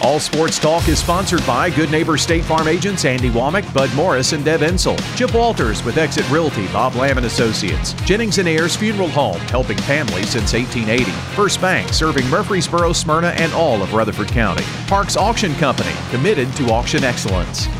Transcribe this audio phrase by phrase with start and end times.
[0.00, 4.32] All Sports Talk is sponsored by Good Neighbor State Farm agents Andy Womack, Bud Morris,
[4.32, 4.96] and Deb Ensel.
[5.16, 7.94] Chip Walters with Exit Realty, Bob Lamb and Associates.
[8.04, 11.10] Jennings and Ayers Funeral Home, helping families since 1880.
[11.34, 14.64] First Bank, serving Murfreesboro, Smyrna, and all of Rutherford County.
[14.86, 17.66] Parks Auction Company, committed to auction excellence.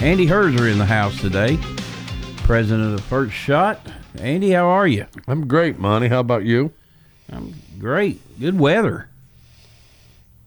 [0.00, 1.58] Andy Herzer in the house today,
[2.44, 3.80] president of the First Shot.
[4.20, 5.06] Andy, how are you?
[5.26, 6.06] I'm great, Monty.
[6.08, 6.72] How about you?
[7.30, 8.20] I'm great.
[8.38, 9.08] Good weather.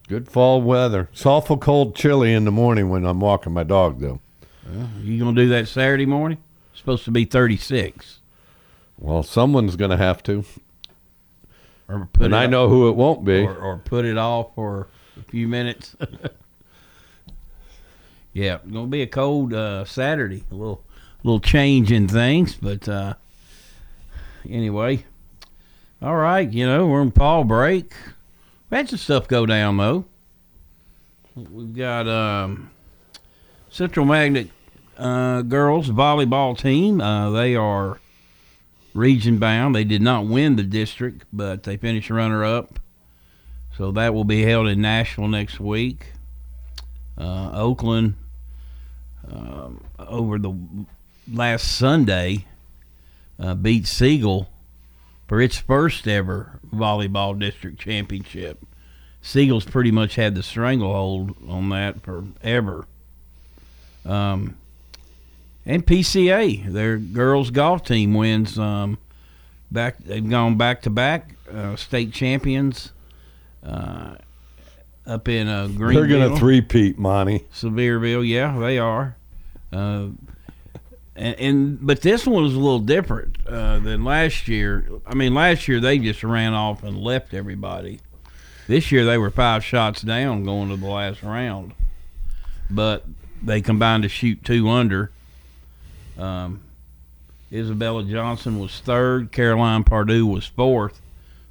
[0.08, 1.10] Good fall weather.
[1.12, 4.22] It's awful cold, chilly in the morning when I'm walking my dog, though.
[4.70, 6.38] Well, you gonna do that Saturday morning?
[6.72, 8.20] It's supposed to be 36.
[8.98, 10.46] Well, someone's going to have to,
[11.90, 13.40] Or put and I off- know who it won't be.
[13.42, 14.88] or, or put it off for
[15.20, 15.96] a few minutes.
[18.34, 20.44] yeah, gonna be a cold uh, Saturday.
[20.52, 20.84] A little,
[21.24, 23.16] little change in things, but uh,
[24.50, 25.06] anyway,
[26.02, 26.50] all right.
[26.52, 27.94] You know, we're in fall break.
[28.70, 30.06] We had some stuff go down though.
[31.36, 32.72] We've got um,
[33.70, 34.50] Central Magnet
[34.98, 37.02] uh, girls volleyball team.
[37.02, 38.00] Uh, they are
[38.94, 39.76] region bound.
[39.76, 42.80] They did not win the district, but they finished runner up.
[43.78, 46.12] So that will be held in Nashville next week.
[47.18, 48.16] Uh, Oakland
[49.32, 50.54] um, over the
[51.32, 52.46] last Sunday
[53.40, 54.50] uh, beat Siegel
[55.28, 58.66] for its first ever volleyball district championship.
[59.22, 62.86] Siegel's pretty much had the stranglehold on that forever.
[64.04, 64.58] Um,
[65.66, 68.58] and PCA, their girls golf team wins.
[68.58, 68.98] Um,
[69.72, 72.92] back, they've gone back to back uh, state champions
[73.64, 74.16] uh,
[75.06, 77.46] up in uh, They're going to three-peat, Monty.
[77.54, 79.16] Sevierville, yeah, they are.
[79.72, 80.08] Uh,
[81.16, 84.88] and, and but this one was a little different uh, than last year.
[85.06, 88.00] I mean, last year they just ran off and left everybody.
[88.68, 91.74] This year they were five shots down going to the last round,
[92.70, 93.06] but
[93.42, 95.12] they combined to shoot two under.
[96.18, 96.62] Um,
[97.52, 99.32] Isabella Johnson was third.
[99.32, 101.02] Caroline Pardue was fourth.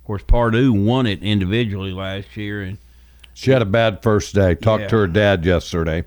[0.00, 2.78] Of course, Pardue won it individually last year, and
[3.40, 4.54] She had a bad first day.
[4.54, 6.04] Talked to her dad yesterday.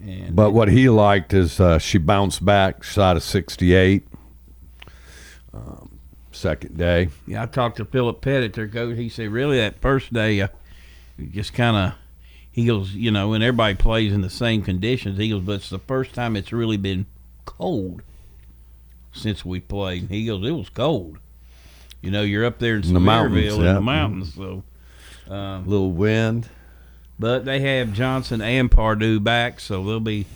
[0.00, 4.06] and But what he liked is uh, she bounced back, shot a 68.
[5.52, 5.98] Um,
[6.32, 7.10] second day.
[7.26, 8.96] Yeah, I talked to Philip Pettit, their coach.
[8.96, 10.48] He said, really, that first day, uh,
[11.30, 11.98] just kind of,
[12.50, 15.18] he goes, you know, and everybody plays in the same conditions.
[15.18, 17.04] He goes, but it's the first time it's really been
[17.44, 18.00] cold
[19.12, 20.08] since we played.
[20.08, 21.18] He goes, it was cold.
[22.00, 23.72] You know, you're up there in, In the mountains, Sevierville in yeah.
[23.74, 24.34] the mountains.
[24.34, 24.62] So,
[25.30, 26.48] um, little wind.
[27.18, 30.26] but they have Johnson and Pardue back, so they'll be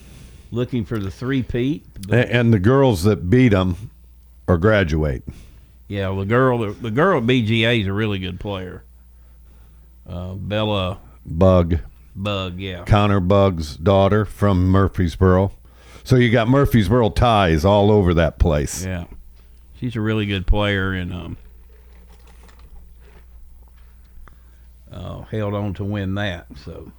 [0.51, 1.85] looking for the three-peat.
[2.11, 3.91] A- And the girls that beat them
[4.47, 5.33] are graduating.
[5.89, 8.85] Yeah, the girl, the, the girl at BGA is a really good player.
[10.09, 11.79] Uh, Bella Bug,
[12.15, 12.85] Bug, yeah.
[12.85, 15.53] Connor Bug's daughter from Murfreesboro.
[16.05, 18.85] So you got Murfreesboro ties all over that place.
[18.85, 19.05] Yeah,
[19.81, 21.37] she's a really good player and um,
[24.95, 26.47] uh, held on to win that.
[26.65, 26.91] So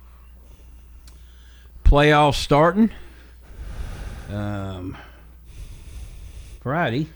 [1.83, 2.91] playoffs starting
[4.29, 4.97] um,
[6.61, 7.07] Friday.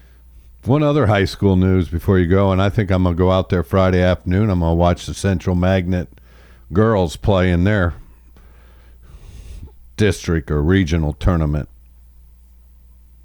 [0.65, 3.49] One other high school news before you go, and I think I'm gonna go out
[3.49, 4.49] there Friday afternoon.
[4.49, 6.09] I'm gonna watch the Central Magnet
[6.73, 7.93] girls play in their
[9.97, 11.67] district or regional tournament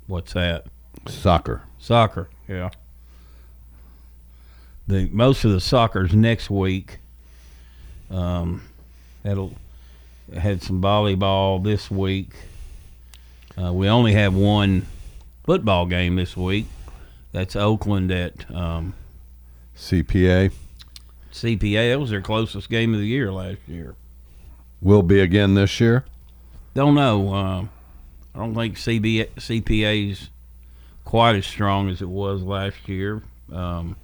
[0.06, 0.66] What's that?
[1.06, 1.62] soccer.
[1.78, 2.28] Soccer.
[2.48, 2.70] Yeah.
[4.86, 6.98] The most of the soccer's next week.
[8.10, 8.62] Um,
[9.22, 9.54] that'll
[10.36, 12.30] had some volleyball this week.
[13.62, 14.86] Uh, we only have one
[15.44, 16.66] football game this week.
[17.32, 18.94] That's Oakland at um,
[19.76, 20.52] CPA
[21.32, 21.90] CPA.
[21.92, 23.94] That was their closest game of the year last year.
[24.80, 26.04] will be again this year.
[26.74, 27.32] Don't know.
[27.34, 27.70] Um,
[28.34, 30.30] I don't think CB, CPA's
[31.04, 33.22] quite as strong as it was last year.
[33.52, 33.96] Um,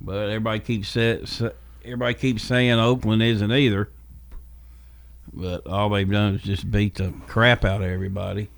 [0.00, 1.50] But everybody keeps sa- sa-
[1.84, 3.90] everybody keeps saying Oakland isn't either.
[5.32, 8.48] But all they've done is just beat the crap out of everybody,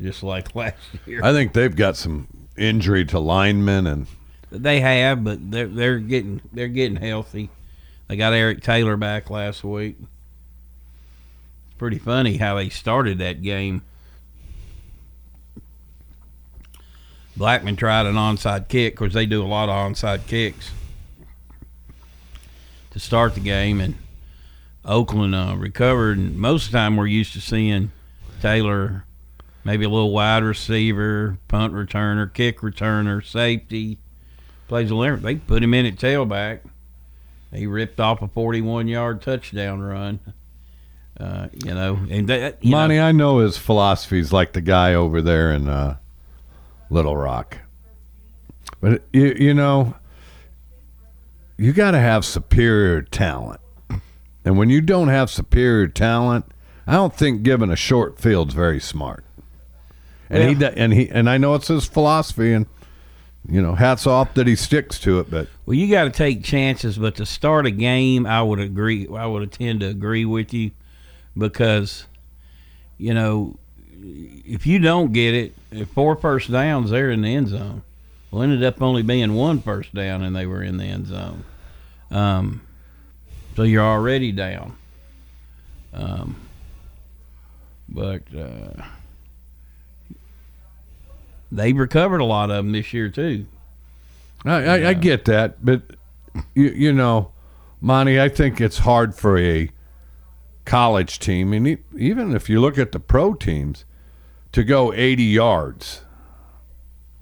[0.00, 0.76] just like last
[1.06, 1.20] year.
[1.22, 4.06] I think they've got some injury to linemen and
[4.50, 7.50] They have, but they're they're getting they're getting healthy.
[8.06, 9.96] They got Eric Taylor back last week.
[9.98, 13.82] It's pretty funny how they started that game.
[17.36, 20.70] Blackman tried an onside kick, because they do a lot of onside kicks
[22.94, 23.96] to start the game, and
[24.84, 26.16] Oakland uh, recovered.
[26.16, 27.92] And most of the time, we're used to seeing
[28.40, 29.04] Taylor,
[29.64, 33.98] maybe a little wide receiver, punt returner, kick returner, safety
[34.68, 35.18] plays a little.
[35.18, 36.60] They put him in at tailback.
[37.52, 40.20] He ripped off a 41 yard touchdown run.
[41.18, 44.94] Uh, you know, and that, you Monty, know, I know his philosophy's like the guy
[44.94, 45.96] over there in uh,
[46.90, 47.58] Little Rock.
[48.80, 49.94] But you, you know,
[51.56, 53.60] you got to have superior talent.
[54.44, 56.44] And when you don't have superior talent,
[56.86, 59.24] I don't think giving a short field's very smart.
[60.28, 60.70] And he Yeah.
[60.70, 62.66] do- and he and I know it's his philosophy and
[63.46, 66.42] you know, hats off that he sticks to it, but well, you got to take
[66.42, 69.06] chances, but to start a game, I would agree.
[69.14, 70.70] I would tend to agree with you
[71.36, 72.06] because,
[72.96, 73.58] you know,
[74.02, 77.82] if you don't get it, if four first downs, they're in the end zone.
[78.34, 81.44] Well, ended up only being one first down, and they were in the end zone.
[82.10, 82.62] Um,
[83.54, 84.76] so you're already down.
[85.92, 86.34] Um,
[87.88, 88.82] but uh,
[91.52, 93.46] they recovered a lot of them this year too.
[94.44, 95.82] I, I, I get that, but
[96.56, 97.30] you, you know,
[97.80, 99.70] Monty, I think it's hard for a
[100.64, 103.84] college team, and even if you look at the pro teams,
[104.50, 106.00] to go 80 yards.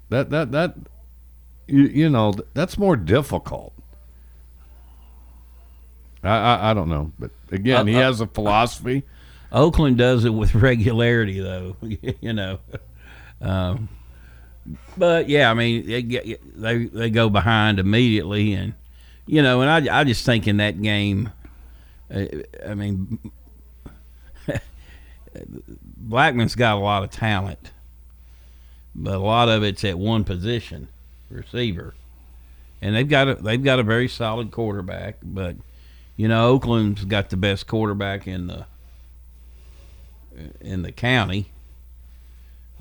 [0.08, 0.76] That that that
[1.66, 3.72] you, you know that's more difficult.
[6.22, 9.02] I, I I don't know, but again, he Uh, uh, has a philosophy.
[9.50, 11.76] Oakland does it with regularity, though.
[12.20, 12.58] you know,
[13.40, 13.88] um,
[14.96, 18.74] but yeah, I mean, they, they they go behind immediately, and
[19.26, 21.30] you know, and I I just think in that game,
[22.14, 22.24] uh,
[22.66, 23.18] I mean,
[25.96, 27.72] Blackman's got a lot of talent,
[28.94, 30.88] but a lot of it's at one position,
[31.32, 31.94] receiver,
[32.80, 35.56] and they've got a they've got a very solid quarterback, but
[36.16, 38.66] you know, Oakland's got the best quarterback in the
[40.60, 41.50] in the county.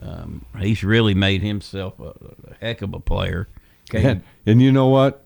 [0.01, 2.13] Um, he's really made himself a,
[2.49, 3.47] a heck of a player.
[3.89, 4.03] Okay.
[4.09, 5.25] And, and you know what?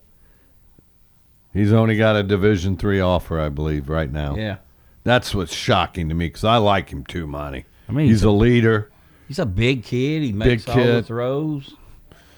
[1.54, 4.36] He's only got a Division three offer, I believe, right now.
[4.36, 4.56] Yeah.
[5.04, 7.64] That's what's shocking to me because I like him too, Monty.
[7.88, 8.90] I mean, he's a leader.
[9.28, 10.22] He's a big kid.
[10.22, 11.06] He makes Big all the kid.
[11.06, 11.74] throws.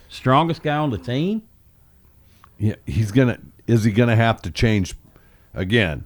[0.08, 1.42] Strongest guy on the team.
[2.58, 3.38] Yeah, he's gonna.
[3.66, 4.94] Is he gonna have to change
[5.54, 6.04] again?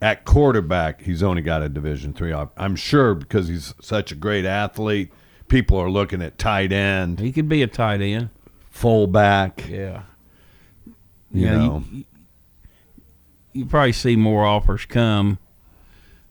[0.00, 2.32] At quarterback, he's only got a Division three.
[2.56, 5.10] I'm sure because he's such a great athlete.
[5.48, 8.28] People are looking at tight end, He could be a tight end.
[8.70, 9.66] fullback.
[9.68, 10.02] Yeah.
[11.32, 12.04] You Yeah, know, you,
[13.52, 15.38] you probably see more offers come,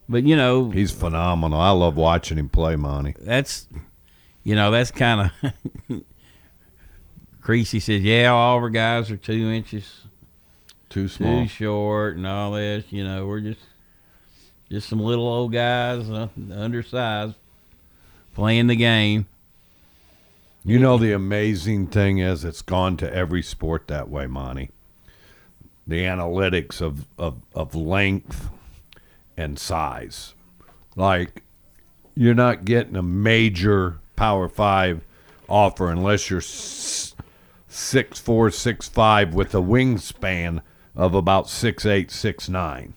[0.08, 1.60] but you know he's phenomenal.
[1.60, 3.14] I love watching him play, Monty.
[3.20, 3.66] that's
[4.44, 5.52] you know that's kind of.
[7.48, 10.02] Creasy says, "Yeah, all of our guys are two inches
[10.90, 11.44] Too small.
[11.44, 12.84] too short and all this.
[12.90, 13.62] You know, we're just
[14.70, 17.36] just some little old guys, uh, undersized,
[18.34, 19.24] playing the game.
[20.62, 24.68] You know the amazing thing is it's gone to every sport that way, Monty.
[25.86, 28.50] The analytics of, of, of length
[29.38, 30.34] and size.
[30.96, 31.44] Like
[32.14, 35.00] you're not getting a major power five
[35.48, 36.42] offer unless you're
[37.68, 40.62] six four, six five with a wingspan
[40.96, 42.94] of about six eight, six nine.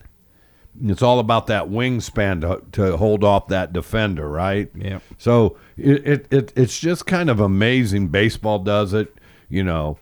[0.82, 4.70] It's all about that wingspan to, to hold off that defender, right?
[4.74, 5.00] Yeah.
[5.18, 8.08] So it, it, it it's just kind of amazing.
[8.08, 9.14] Baseball does it.
[9.50, 9.98] You know,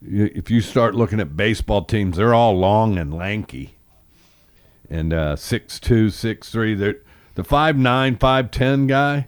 [0.00, 3.74] if you start looking at baseball teams, they're all long and lanky,
[4.88, 6.74] and uh, six two, six three.
[6.76, 7.00] They're
[7.34, 9.26] the five nine, five ten guy.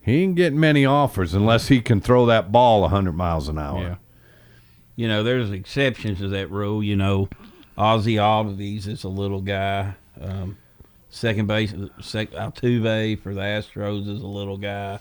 [0.00, 3.82] He ain't getting many offers unless he can throw that ball hundred miles an hour.
[3.82, 3.94] Yeah.
[5.00, 6.84] You know, there's exceptions to that rule.
[6.84, 7.30] You know,
[7.78, 9.94] Ozzy Albies is a little guy.
[10.20, 10.58] Um,
[11.08, 14.98] second base, sec, Altuve for the Astros is a little guy.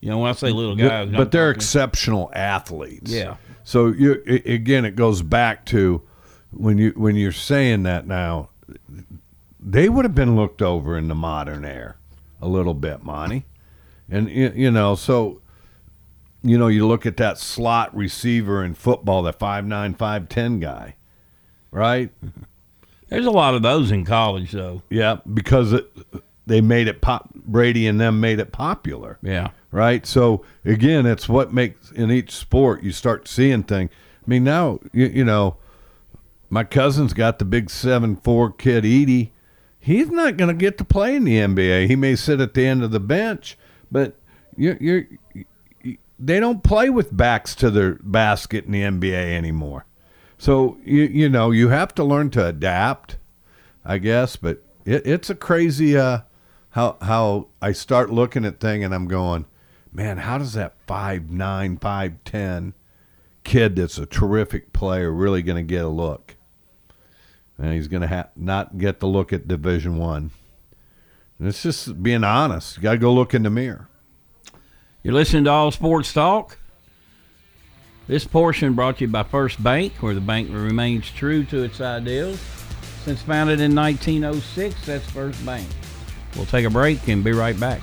[0.00, 3.12] You know, when I say little guy, but, but they're exceptional athletes.
[3.12, 3.36] Yeah.
[3.62, 6.02] So you again, it goes back to
[6.50, 8.48] when you when you're saying that now,
[9.60, 11.94] they would have been looked over in the modern era
[12.40, 13.44] a little bit, Monty,
[14.10, 15.41] and you, you know so
[16.42, 20.60] you know, you look at that slot receiver in football, the five nine, five ten
[20.60, 20.96] guy,
[21.70, 22.10] right?
[23.08, 24.82] There's a lot of those in college, though.
[24.88, 25.92] Yeah, because it,
[26.46, 27.32] they made it pop.
[27.34, 29.18] Brady and them made it popular.
[29.22, 29.50] Yeah.
[29.70, 30.06] right?
[30.06, 33.90] So again, it's what makes in each sport you start seeing things.
[34.24, 35.56] I mean, now you, you know,
[36.48, 39.30] my cousin's got the big seven four kid Edey.
[39.78, 41.88] He's not going to get to play in the NBA.
[41.88, 43.58] He may sit at the end of the bench,
[43.90, 44.16] but
[44.56, 45.18] you're, you're you,
[46.24, 49.86] they don't play with backs to their basket in the NBA anymore.
[50.38, 53.18] So you you know you have to learn to adapt,
[53.84, 54.36] I guess.
[54.36, 56.20] But it, it's a crazy uh,
[56.70, 59.46] how how I start looking at thing and I'm going,
[59.92, 62.74] man, how does that five nine five ten
[63.44, 66.36] kid that's a terrific player really going to get a look?
[67.58, 70.30] And he's going to ha- not get the look at Division One.
[71.38, 72.76] It's just being honest.
[72.76, 73.88] You got to go look in the mirror.
[75.04, 76.58] You're listening to All Sports Talk.
[78.06, 81.80] This portion brought to you by First Bank, where the bank remains true to its
[81.80, 82.38] ideals.
[83.02, 85.66] Since founded in 1906, that's First Bank.
[86.36, 87.82] We'll take a break and be right back.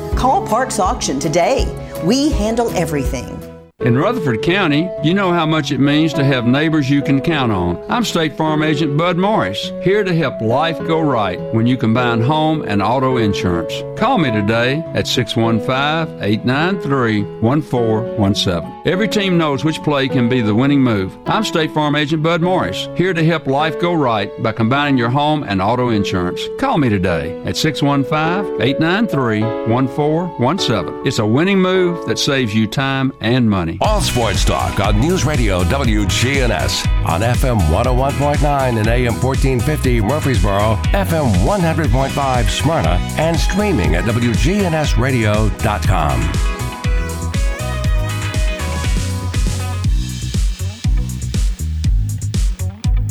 [0.21, 1.65] Call Parks Auction today.
[2.05, 3.41] We handle everything.
[3.79, 7.51] In Rutherford County, you know how much it means to have neighbors you can count
[7.51, 7.83] on.
[7.89, 12.21] I'm State Farm Agent Bud Morris, here to help life go right when you combine
[12.21, 13.73] home and auto insurance.
[13.99, 18.80] Call me today at 615 893 1417.
[18.83, 21.15] Every team knows which play can be the winning move.
[21.27, 25.11] I'm State Farm Agent Bud Morris, here to help life go right by combining your
[25.11, 26.41] home and auto insurance.
[26.59, 31.05] Call me today at 615 893 1417.
[31.05, 33.77] It's a winning move that saves you time and money.
[33.81, 41.31] All Sports Talk on News Radio WGNS on FM 101.9 and AM 1450 Murfreesboro, FM
[41.45, 46.60] 100.5 Smyrna, and streaming at WGNSradio.com.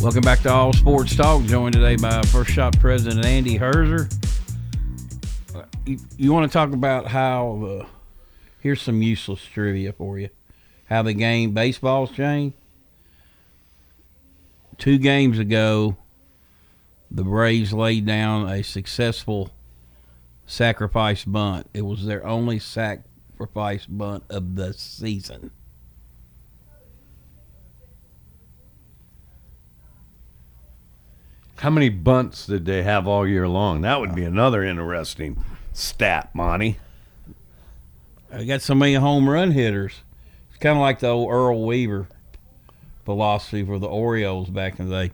[0.02, 1.44] Welcome back to All Sports Talk.
[1.44, 4.10] Joined today by First Shot President Andy Herzer.
[5.84, 7.82] You, you want to talk about how?
[7.82, 7.86] Uh,
[8.60, 10.30] here's some useless trivia for you.
[10.86, 12.56] How the game baseball's changed.
[14.78, 15.98] Two games ago,
[17.10, 19.50] the Braves laid down a successful
[20.46, 21.66] sacrifice bunt.
[21.74, 25.50] It was their only sacrifice bunt of the season.
[31.60, 33.82] How many bunts did they have all year long?
[33.82, 36.78] That would be uh, another interesting stat, Monty.
[38.32, 40.00] I got so many home run hitters.
[40.48, 42.08] It's kind of like the old Earl Weaver
[43.04, 45.12] philosophy for the Orioles back in the day.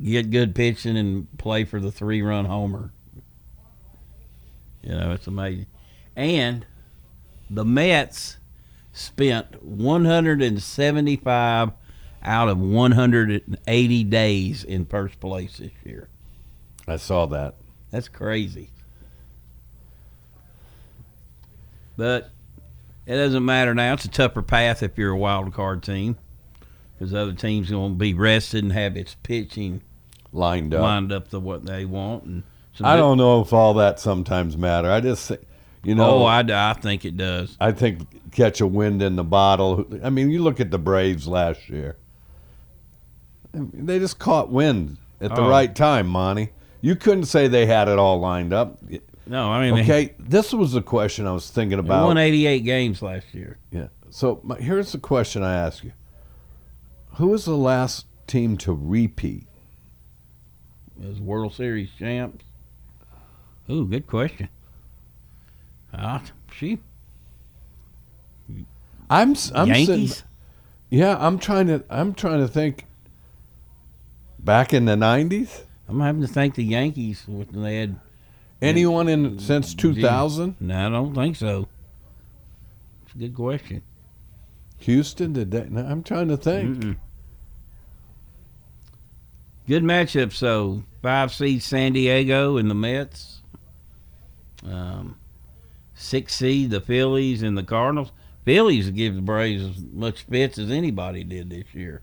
[0.00, 2.92] Get good pitching and play for the three run homer.
[4.80, 5.66] You know, it's amazing.
[6.14, 6.66] And
[7.50, 8.36] the Mets
[8.92, 11.72] spent 175
[12.24, 16.08] out of 180 days in first place this year.
[16.86, 17.54] I saw that.
[17.90, 18.70] That's crazy.
[21.96, 22.30] But
[23.06, 23.92] it doesn't matter now.
[23.94, 26.16] It's a tougher path if you're a wild card team
[26.98, 29.82] because other teams going to be rested and have its pitching
[30.32, 30.80] Lined up.
[30.82, 32.24] lined up to what they want.
[32.24, 32.42] And
[32.80, 34.90] I don't know if all that sometimes matter.
[34.90, 35.30] I just,
[35.82, 37.56] You know, oh, I, I think it does.
[37.60, 39.84] I think catch a wind in the bottle.
[40.02, 41.98] I mean, you look at the Braves last year.
[43.54, 45.48] They just caught wind at the Oh.
[45.48, 46.50] right time, Monty.
[46.80, 48.78] You couldn't say they had it all lined up.
[49.26, 52.06] No, I mean, Okay, this was the question I was thinking about.
[52.06, 53.58] won 88 games last year.
[53.70, 53.88] Yeah.
[54.10, 55.92] So my, here's the question I ask you:
[57.14, 59.46] Who was the last team to repeat?
[61.02, 62.44] as World Series champs?
[63.70, 64.48] Ooh, good question.
[65.94, 66.78] Ah, she
[69.10, 70.24] I'm I'm sitting- Yankees.
[70.90, 72.86] yeah, I'm trying to I'm trying to think.
[74.42, 78.00] Back in the '90s, I'm having to thank the Yankees when they had.
[78.60, 80.56] anyone in since 2000?
[80.60, 81.68] No, I don't think so.
[83.04, 83.82] It's a good question.
[84.78, 85.70] Houston did that?
[85.70, 86.78] No, I'm trying to think.
[86.78, 86.96] Mm-mm.
[89.68, 90.32] Good matchup.
[90.32, 93.42] So five seed San Diego and the Mets.
[94.64, 95.16] Um,
[95.94, 98.10] six seed the Phillies and the Cardinals.
[98.44, 102.02] Phillies give the Braves as much fits as anybody did this year.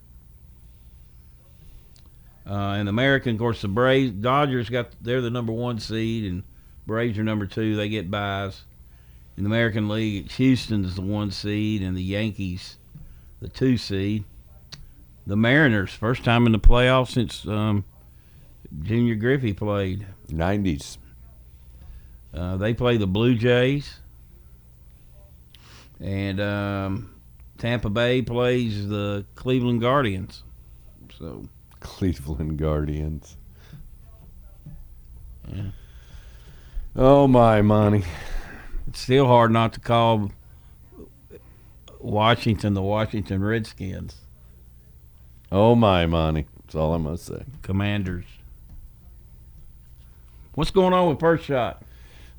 [2.50, 6.42] Uh, the American, of course, the Braves, Dodgers got they're the number one seed, and
[6.88, 7.76] Braves are number two.
[7.76, 8.64] They get buys.
[9.38, 12.78] In the American League, Houston is the one seed, and the Yankees,
[13.40, 14.24] the two seed.
[15.28, 17.86] The Mariners, first time in the playoffs since um,
[18.82, 20.08] Junior Griffey played.
[20.28, 20.98] 90s.
[22.34, 24.00] Uh, they play the Blue Jays,
[26.00, 27.16] and um,
[27.60, 30.44] Tampa Bay plays the Cleveland Guardians.
[31.18, 31.48] So
[31.80, 33.38] Cleveland Guardians.
[35.52, 35.64] Yeah.
[36.96, 38.04] Oh my, Monty.
[38.88, 40.32] it's still hard not to call
[42.00, 44.16] Washington the Washington Redskins
[45.52, 46.46] Oh my, Monty.
[46.62, 47.44] That's all I'm gonna say.
[47.64, 48.26] Commanders.
[50.54, 51.82] What's going on with First Shot?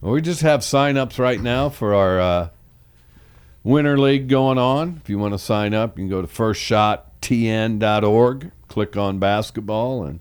[0.01, 2.51] Well, we just have sign-ups right now for our uh,
[3.65, 5.01] Winter League going on.
[5.03, 10.21] If you want to sign up, you can go to firstshottn.org, click on basketball, and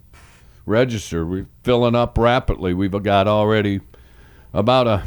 [0.66, 1.26] register.
[1.26, 2.74] We're filling up rapidly.
[2.74, 3.80] We've got already
[4.54, 5.04] about a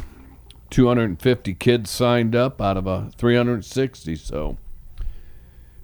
[0.71, 4.15] 250 kids signed up out of a 360.
[4.15, 4.57] So,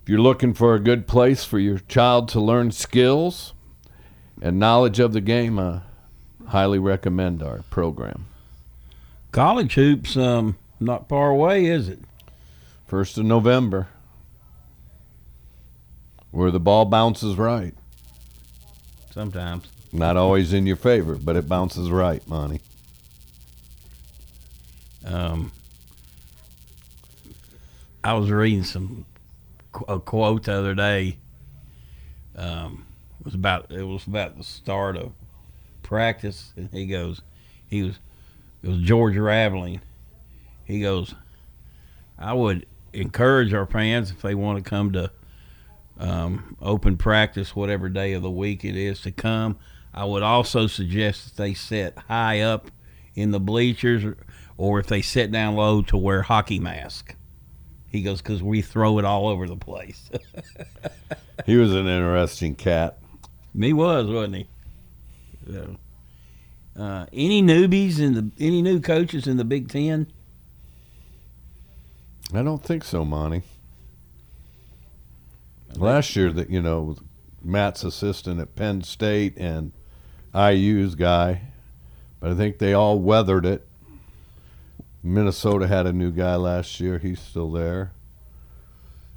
[0.02, 3.54] if you're looking for a good place for your child to learn skills
[4.41, 5.82] and knowledge of the game, I
[6.48, 8.26] highly recommend our program.
[9.32, 12.00] College hoops, um, not far away, is it?
[12.88, 13.89] First of November,
[16.32, 17.74] where the ball bounces right.
[19.12, 19.68] Sometimes.
[19.92, 22.62] Not always in your favor, but it bounces right, Monty.
[25.06, 25.52] Um,
[28.04, 29.06] I was reading some
[29.88, 31.18] a quote the other day.
[32.36, 32.86] Um,
[33.20, 35.13] it was about it was about the start of
[35.82, 37.22] practice, and he goes,
[37.65, 38.00] he was
[38.62, 39.82] it was George Raveling.
[40.65, 41.15] He goes,
[42.18, 45.12] I would encourage our fans if they want to come to
[45.99, 49.57] um, open practice, whatever day of the week it is, to come.
[49.93, 52.71] I would also suggest that they sit high up
[53.15, 54.17] in the bleachers, or,
[54.57, 57.15] or if they sit down low, to wear hockey mask.
[57.91, 60.09] He goes because we throw it all over the place.
[61.45, 62.99] He was an interesting cat.
[63.57, 64.47] he was, wasn't he?
[65.51, 65.77] So,
[66.77, 70.07] uh, any newbies in the any new coaches in the Big Ten?
[72.33, 73.41] I don't think so, Monty.
[75.75, 76.95] Last year, that you know,
[77.43, 79.71] Matt's assistant at Penn State and
[80.36, 81.41] IU's guy,
[82.19, 83.67] but I think they all weathered it.
[85.01, 86.97] Minnesota had a new guy last year.
[86.97, 87.93] He's still there.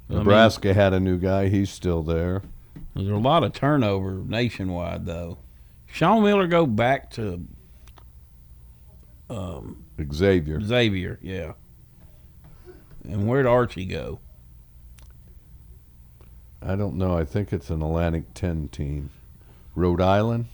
[0.09, 1.49] I mean- Nebraska had a new guy.
[1.49, 2.41] He's still there.
[2.95, 5.37] There's a lot of turnover nationwide, though.
[5.87, 7.45] Sean Miller go back to
[9.29, 10.61] um, Xavier.
[10.61, 11.53] Xavier, yeah.
[13.03, 14.19] And where'd Archie go?
[16.65, 17.17] I don't know.
[17.17, 19.09] I think it's an Atlantic 10 team.
[19.75, 20.45] Rhode Island,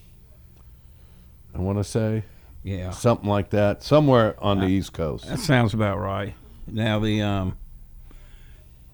[1.54, 2.24] I want to say.
[2.62, 3.82] Yeah, Something like that.
[3.82, 5.28] Somewhere on the East Coast.
[5.28, 6.34] that sounds about right.
[6.66, 7.56] Now the um,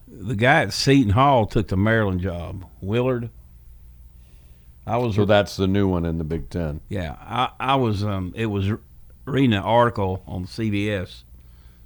[0.07, 3.29] the guy at Seton Hall took the Maryland job, Willard.
[4.85, 6.79] I was So that's the new one in the Big Ten.
[6.87, 8.03] Yeah, I, I was.
[8.03, 8.71] Um, it was
[9.25, 11.23] reading an article on CBS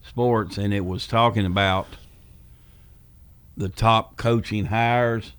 [0.04, 1.88] Sports, and it was talking about
[3.62, 5.34] the top coaching hires,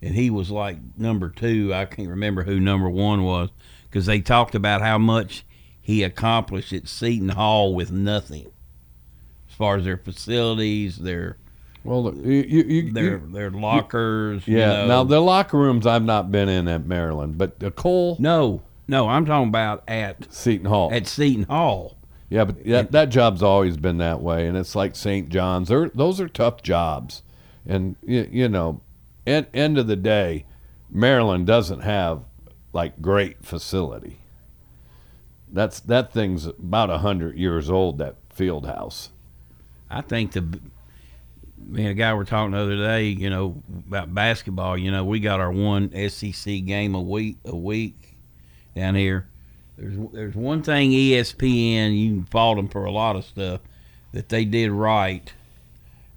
[0.00, 1.72] and he was like number two.
[1.74, 3.50] I can't remember who number one was
[3.90, 5.44] because they talked about how much
[5.80, 8.46] he accomplished at Seton Hall with nothing,
[9.48, 11.36] as far as their facilities, their
[11.82, 14.46] Well, look, you, you, you, their you- their lockers.
[14.48, 14.66] you yeah.
[14.68, 14.86] know.
[14.86, 19.08] Now the locker rooms I've not been in at Maryland, but the Cole no, no,
[19.08, 20.90] I'm talking about at Seton Hall.
[20.92, 21.96] at Seton Hall.
[22.30, 25.28] Yeah, but yeah, that job's always been that way, and it's like St.
[25.28, 25.68] John's.
[25.68, 27.22] They're, those are tough jobs,
[27.66, 28.80] and you, you know,
[29.26, 30.46] end end of the day,
[30.90, 32.24] Maryland doesn't have
[32.72, 34.20] like great facility.
[35.50, 37.98] That's that thing's about a hundred years old.
[37.98, 39.10] That field house.
[39.90, 40.42] I think the
[41.66, 44.76] me and a guy were talking the other day, you know, about basketball.
[44.76, 48.16] You know, we got our one SEC game a week a week
[48.74, 49.28] down here.
[49.76, 53.60] There's there's one thing ESPN you can fault them for a lot of stuff
[54.12, 55.32] that they did right,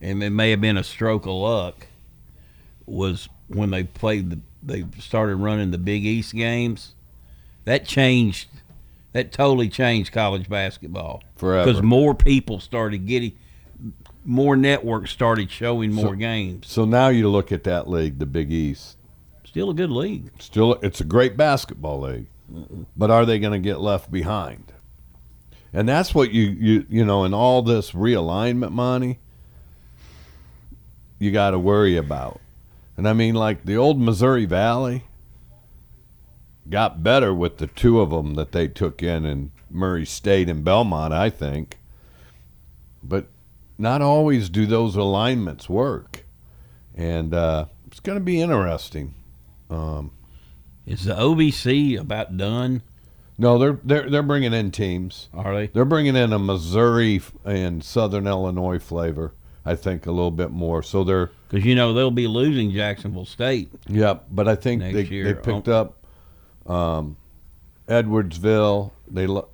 [0.01, 1.88] and it may have been a stroke of luck.
[2.86, 6.95] Was when they played the they started running the Big East games.
[7.65, 8.49] That changed.
[9.13, 11.65] That totally changed college basketball Forever.
[11.65, 13.33] because more people started getting
[14.27, 16.67] more networks started showing more games.
[16.67, 18.97] So now you look at that league, the Big East.
[19.45, 20.29] Still a good league.
[20.39, 22.27] Still, it's a great basketball league,
[22.95, 24.73] but are they going to get left behind?
[25.73, 29.19] And that's what you you you know in all this realignment money,
[31.19, 32.39] you got to worry about.
[32.95, 35.03] And I mean, like the old Missouri Valley
[36.69, 40.63] got better with the two of them that they took in in Murray State and
[40.63, 41.77] Belmont, I think.
[43.03, 43.27] But
[43.77, 46.25] not always do those alignments work,
[46.95, 49.13] and uh, it's going to be interesting.
[49.69, 50.12] Um,
[50.86, 52.82] Is the OVC about done?
[53.38, 55.30] no, they're they're they're bringing in teams.
[55.34, 55.67] Are they?
[55.67, 59.34] They're bringing in a Missouri and Southern Illinois flavor.
[59.67, 60.82] I think a little bit more.
[60.82, 63.69] So they're Because you know they'll be losing Jacksonville State.
[63.89, 66.03] Yep, but I think they, year, they picked up
[66.65, 67.17] um,
[67.88, 68.91] Edwardsville.
[69.10, 69.49] They lo-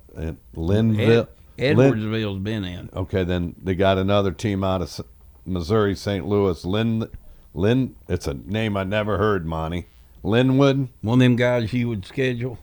[0.54, 1.28] Linville.
[1.58, 2.90] Ed, Lin- Edwardsville's been in.
[2.94, 5.00] okay, then they got another team out of S-
[5.46, 6.26] Missouri, St.
[6.26, 6.64] Louis.
[6.64, 7.08] Lin,
[7.52, 7.94] Lin.
[8.08, 9.86] It's a name I never heard, Monty.
[10.22, 10.88] Linwood.
[11.02, 12.58] One of them guys you would schedule.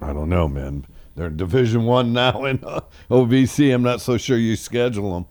[0.00, 0.86] I don't know, man.
[1.14, 3.72] They're Division One now in uh, OVC.
[3.72, 5.26] I'm not so sure you schedule them.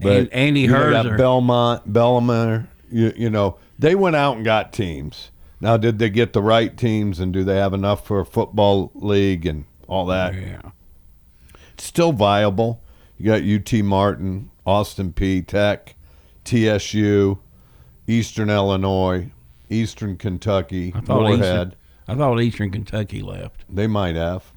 [0.00, 1.16] And Andy you know, got Herzer.
[1.18, 2.68] Belmont, Bellamere.
[2.90, 5.30] You, you know, they went out and got teams.
[5.60, 8.90] Now, did they get the right teams, and do they have enough for a football
[8.94, 10.34] league and all that?
[10.34, 10.70] Yeah.
[11.74, 12.82] It's still viable.
[13.18, 15.94] You got UT Martin, Austin Peay Tech,
[16.44, 17.38] TSU,
[18.06, 19.30] Eastern Illinois,
[19.68, 21.68] Eastern Kentucky, I thought Morehead.
[21.68, 21.74] Eastern,
[22.08, 23.64] I thought Eastern Kentucky left.
[23.68, 24.52] They might have.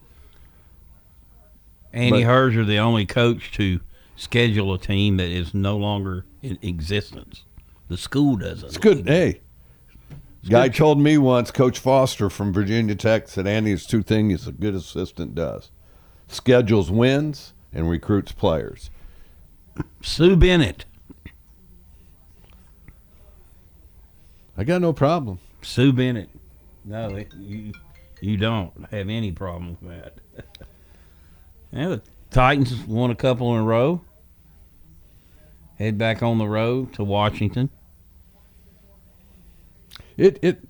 [1.91, 3.81] Andy But- Herzer, the only coach to
[4.15, 7.43] schedule a team that is no longer in existence.
[7.89, 8.69] The school doesn't.
[8.69, 9.07] It's good.
[9.07, 9.41] Hey,
[10.49, 14.51] guy told me once, Coach Foster from Virginia Tech said, Andy, it's two things a
[14.51, 15.71] good assistant does:
[16.27, 18.89] schedules wins and recruits players.
[20.01, 20.85] Sue Bennett.
[24.55, 25.39] I got no problem.
[25.61, 26.29] Sue Bennett.
[26.85, 27.73] No, you
[28.21, 30.17] you don't have any problem with that.
[31.71, 31.97] yeah,
[32.33, 34.01] Titans won a couple in a row.
[35.77, 37.69] Head back on the road to Washington.
[40.17, 40.61] It it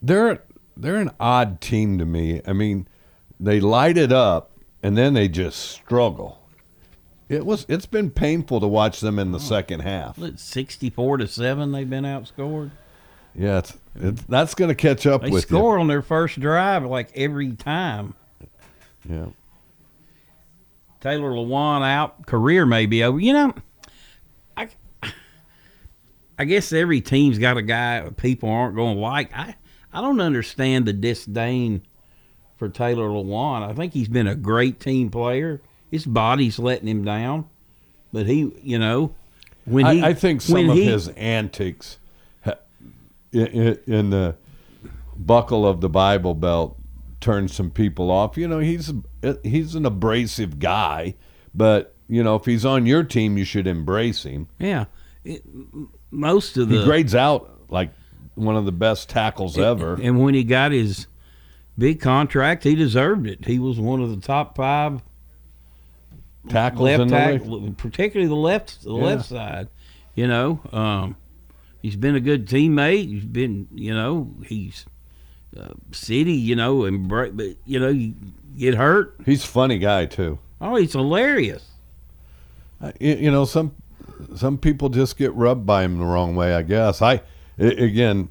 [0.00, 0.42] they're
[0.76, 2.40] they're an odd team to me.
[2.46, 2.88] I mean,
[3.38, 6.40] they light it up and then they just struggle.
[7.28, 10.18] It was it's been painful to watch them in the second half.
[10.36, 12.70] Sixty-four to seven, they've been outscored.
[13.34, 16.84] Yeah, it's, it's that's going to catch up They with score on their first drive
[16.84, 18.14] like every time.
[19.08, 19.26] Yeah.
[21.00, 23.18] Taylor Lewan out, career may be over.
[23.18, 23.54] You know,
[24.56, 24.68] I,
[26.38, 29.32] I guess every team's got a guy people aren't going to like.
[29.36, 29.54] I,
[29.92, 31.82] I don't understand the disdain
[32.56, 33.62] for Taylor Lewan.
[33.62, 35.60] I think he's been a great team player.
[35.90, 37.48] His body's letting him down,
[38.12, 39.14] but he, you know,
[39.64, 41.98] when he, I, I think some of he- his antics
[43.32, 44.36] in, in, in the
[45.16, 46.77] buckle of the Bible Belt
[47.20, 48.36] turned some people off.
[48.36, 48.92] You know, he's
[49.42, 51.14] he's an abrasive guy,
[51.54, 54.48] but you know, if he's on your team, you should embrace him.
[54.58, 54.86] yeah,
[55.24, 55.42] it,
[56.10, 57.90] most of the He grades out like
[58.34, 59.94] one of the best tackles ever.
[60.00, 61.06] And when he got his
[61.76, 63.44] big contract, he deserved it.
[63.44, 65.02] He was one of the top five
[66.48, 69.02] tackles left in the particularly the left the Yeah.
[69.04, 69.68] left side.
[70.14, 71.16] You know, um,
[71.82, 73.06] he's been a good teammate.
[73.08, 74.86] He's been, you know, he's
[75.58, 76.32] uh, city.
[76.34, 77.32] You know, and but
[77.66, 78.14] you know, you
[78.56, 79.16] get hurt.
[79.26, 80.38] He's a funny guy too.
[80.60, 81.64] Oh, he's hilarious.
[82.80, 83.74] Uh, You, you know, some
[84.36, 86.54] some people just get rubbed by him the wrong way.
[86.54, 87.02] I guess.
[87.02, 87.22] I
[87.58, 88.28] again,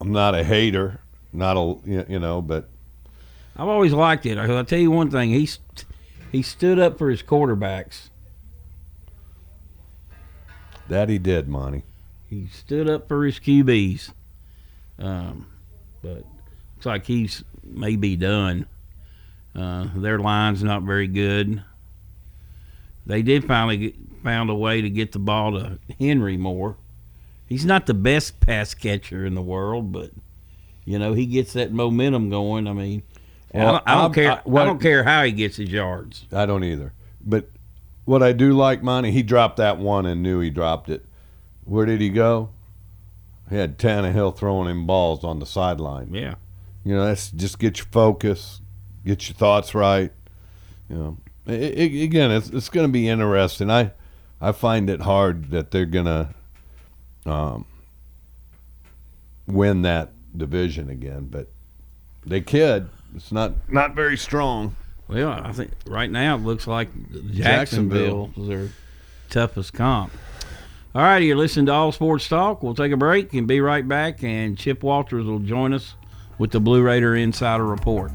[0.00, 1.00] I'm not a hater,
[1.32, 2.68] not a you know, but
[3.56, 4.36] I've always liked it.
[4.38, 5.30] I'll tell you one thing.
[5.30, 5.58] He's
[6.32, 8.10] he stood up for his quarterbacks.
[10.88, 11.82] that he did, Monty.
[12.28, 14.12] He stood up for his QBs.
[14.98, 15.46] Um,
[16.02, 16.24] but
[16.84, 18.66] looks like he's maybe done.
[19.56, 21.62] Uh, their line's not very good.
[23.06, 26.76] they did finally get, found a way to get the ball to Henry more.
[27.46, 30.10] He's not the best pass catcher in the world, but
[30.84, 32.66] you know he gets that momentum going.
[32.66, 33.02] I mean,
[33.52, 34.32] well, I, don't, I don't care.
[34.32, 36.26] I- what- I don't care how he gets his yards.
[36.32, 36.92] I don't either.
[37.24, 37.48] But
[38.04, 41.04] what I do like, Monty, he dropped that one and knew he dropped it.
[41.64, 42.50] Where did he go?
[43.48, 46.12] He had Tannehill throwing him balls on the sideline.
[46.12, 46.34] Yeah.
[46.84, 48.60] You know, that's just get your focus,
[49.04, 50.12] get your thoughts right.
[50.88, 51.16] You know,
[51.46, 53.70] I I again, it's it's going to be interesting.
[53.70, 53.92] I
[54.40, 56.28] I find it hard that they're going to
[57.24, 57.64] um,
[59.46, 61.48] win that division again, but
[62.26, 62.90] they could.
[63.14, 64.76] It's not not very strong.
[65.08, 66.88] Well, I think right now it looks like
[67.30, 68.68] Jacksonville is their
[69.30, 70.12] toughest comp.
[70.94, 72.62] All right, you're listening to All Sports Talk.
[72.62, 75.94] We'll take a break and be right back, and Chip Walters will join us
[76.38, 78.12] with the Blue Raider Insider Report.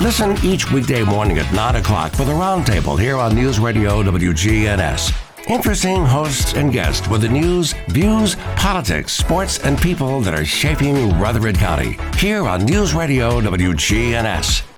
[0.00, 5.12] Listen each weekday morning at 9 o'clock for the Roundtable here on News Radio WGNS.
[5.48, 11.18] Interesting hosts and guests with the news, views, politics, sports, and people that are shaping
[11.18, 14.75] Rutherford County here on News Radio WGNS.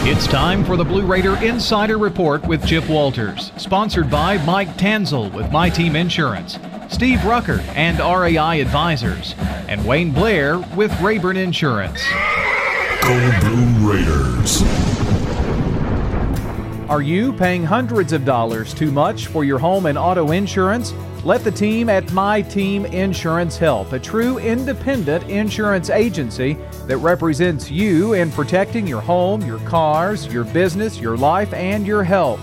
[0.10, 5.30] It's time for the Blue Raider Insider Report with Chip Walters, sponsored by Mike Tanzel
[5.34, 9.36] with My Team Insurance, Steve Rucker and RAI Advisors,
[9.68, 12.02] and Wayne Blair with Rayburn Insurance.
[13.02, 14.62] Go Blue Raiders.
[16.90, 20.94] Are you paying hundreds of dollars too much for your home and auto insurance?
[21.26, 27.70] Let the team at My Team Insurance help, a true independent insurance agency that represents
[27.70, 32.40] you in protecting your home, your cars, your business, your life, and your health.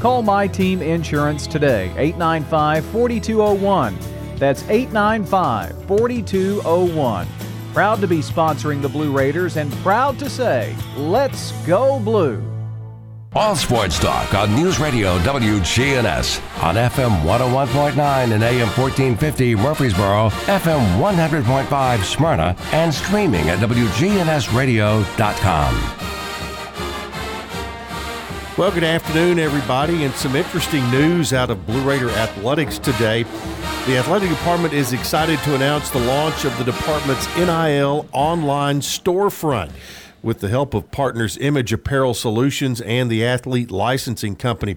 [0.00, 3.98] Call My Team Insurance today, 895 4201.
[4.36, 7.26] That's 895 4201.
[7.74, 12.57] Proud to be sponsoring the Blue Raiders and proud to say, let's go blue.
[13.38, 20.98] All Sports Talk on News Radio WGNS on FM 101.9 and AM 1450 Murfreesboro, FM
[20.98, 25.74] 100.5 Smyrna, and streaming at WGNSradio.com.
[28.58, 33.22] Well, good afternoon, everybody, and some interesting news out of Blue Raider Athletics today.
[33.86, 39.70] The athletic department is excited to announce the launch of the department's NIL online storefront
[40.22, 44.76] with the help of partners Image Apparel Solutions and the Athlete Licensing Company.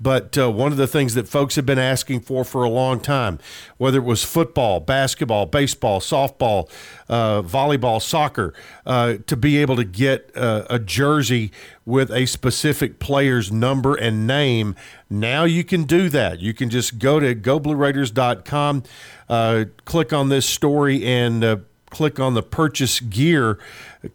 [0.00, 3.00] But uh, one of the things that folks have been asking for for a long
[3.00, 3.40] time,
[3.78, 6.70] whether it was football, basketball, baseball, softball,
[7.08, 8.54] uh, volleyball, soccer,
[8.86, 11.50] uh, to be able to get uh, a jersey
[11.84, 14.76] with a specific player's number and name,
[15.10, 16.38] now you can do that.
[16.38, 18.84] You can just go to GoBlueRaiders.com,
[19.28, 23.58] uh, click on this story, and click on the purchase gear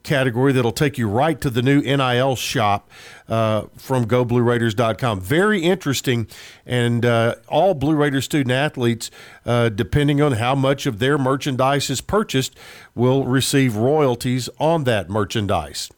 [0.03, 2.89] category that'll take you right to the new NIL shop
[3.27, 5.19] uh, from goblueraiders.com.
[5.21, 6.27] Very interesting.
[6.65, 9.11] And uh, all Blue Raiders student athletes,
[9.45, 12.57] uh, depending on how much of their merchandise is purchased,
[12.95, 15.89] will receive royalties on that merchandise.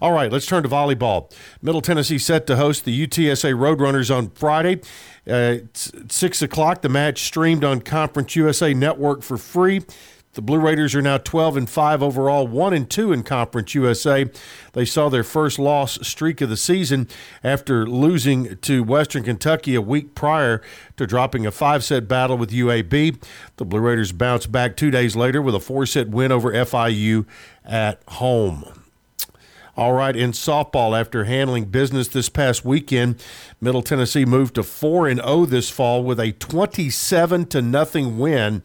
[0.00, 1.30] All right, let's turn to volleyball.
[1.60, 4.80] Middle Tennessee set to host the UTSA Roadrunners on Friday.
[5.28, 6.80] Uh, six o'clock.
[6.80, 9.82] The match streamed on Conference USA Network for free.
[10.34, 14.26] The Blue Raiders are now 12 and 5 overall, 1 and 2 in Conference USA.
[14.74, 17.08] They saw their first loss streak of the season
[17.42, 20.62] after losing to Western Kentucky a week prior
[20.96, 23.20] to dropping a five set battle with UAB.
[23.56, 27.26] The Blue Raiders bounced back two days later with a four set win over FIU
[27.64, 28.64] at home.
[29.76, 33.22] All right, in softball, after handling business this past weekend,
[33.60, 38.62] Middle Tennessee moved to 4 and 0 this fall with a 27 to nothing win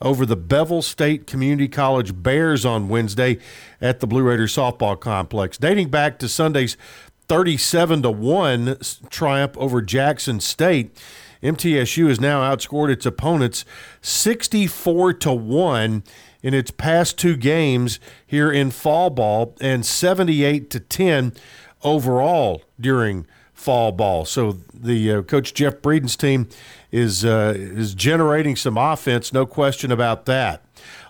[0.00, 3.38] over the Bevill State Community College Bears on Wednesday
[3.80, 5.58] at the Blue Raiders softball complex.
[5.58, 6.76] Dating back to Sunday's
[7.28, 8.78] 37 to 1
[9.10, 10.96] triumph over Jackson State,
[11.42, 13.64] MTSU has now outscored its opponents
[14.00, 16.02] 64 to 1
[16.42, 21.32] in its past two games here in fall ball and 78 to 10
[21.82, 24.24] overall during fall ball.
[24.24, 26.48] So the uh, coach Jeff Breeden's team
[26.92, 30.62] is uh, is generating some offense, no question about that.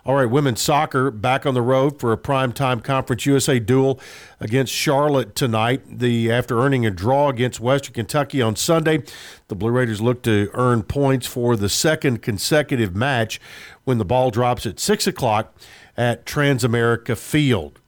[0.05, 3.99] All right, women's soccer back on the road for a primetime Conference USA duel
[4.39, 5.99] against Charlotte tonight.
[5.99, 9.03] The after earning a draw against Western Kentucky on Sunday,
[9.49, 13.41] the Blue Raiders look to earn points for the second consecutive match
[13.83, 15.57] when the ball drops at six o'clock
[15.97, 17.81] at Transamerica Field.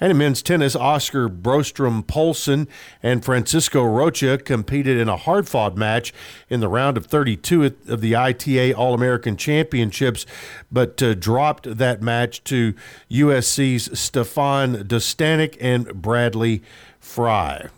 [0.00, 2.68] And in men's tennis, Oscar Brostrom Poulsen
[3.02, 6.12] and Francisco Rocha competed in a hard fought match
[6.48, 10.24] in the round of 32 of the ITA All American Championships,
[10.70, 12.74] but uh, dropped that match to
[13.10, 16.62] USC's Stefan Dostanic and Bradley
[17.00, 17.68] Frye.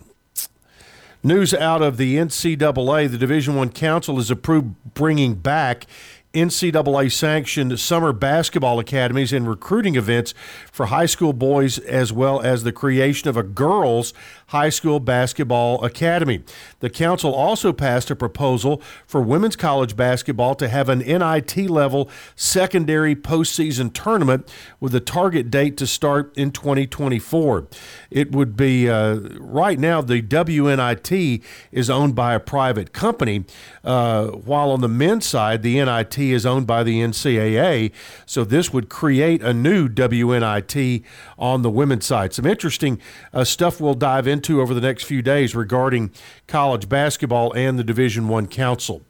[1.22, 5.86] News out of the NCAA: the Division One Council has approved bringing back
[6.32, 10.32] NCAA sanctioned summer basketball academies and recruiting events
[10.70, 14.14] for high school boys, as well as the creation of a girls'
[14.50, 16.42] high school basketball academy.
[16.80, 22.10] The council also passed a proposal for women's college basketball to have an NIT level
[22.34, 27.68] secondary postseason tournament with a target date to start in 2024.
[28.10, 33.44] It would be uh, right now the WNIT is owned by a private company,
[33.84, 37.92] uh, while on the men's side, the NIT is owned by the NCAA.
[38.26, 41.04] So this would create a new WNIT
[41.38, 42.34] on the women's side.
[42.34, 43.00] Some interesting
[43.32, 46.10] uh, stuff we'll dive into over the next few days regarding
[46.46, 49.02] college basketball and the Division One Council.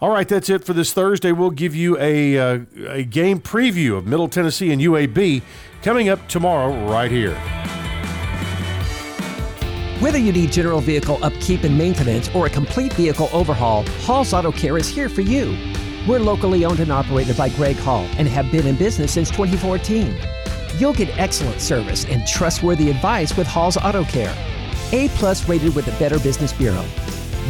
[0.00, 1.32] All right, that's it for this Thursday.
[1.32, 2.58] We'll give you a, uh,
[2.88, 5.42] a game preview of Middle Tennessee and UAB
[5.82, 7.34] coming up tomorrow right here.
[10.00, 14.52] Whether you need general vehicle upkeep and maintenance or a complete vehicle overhaul, Hall's Auto
[14.52, 15.56] Care is here for you.
[16.06, 20.14] We're locally owned and operated by Greg Hall and have been in business since 2014.
[20.76, 24.36] You'll get excellent service and trustworthy advice with Hall's Auto Care.
[24.92, 26.84] A plus rated with the Better Business Bureau.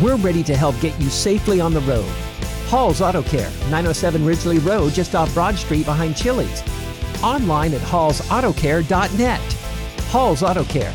[0.03, 2.09] We're ready to help get you safely on the road.
[2.69, 6.63] Hall's Auto Care, 907 Ridgely Road, just off Broad Street behind Chili's.
[7.23, 9.53] Online at hallsautocare.net.
[10.09, 10.95] Hall's Auto Care.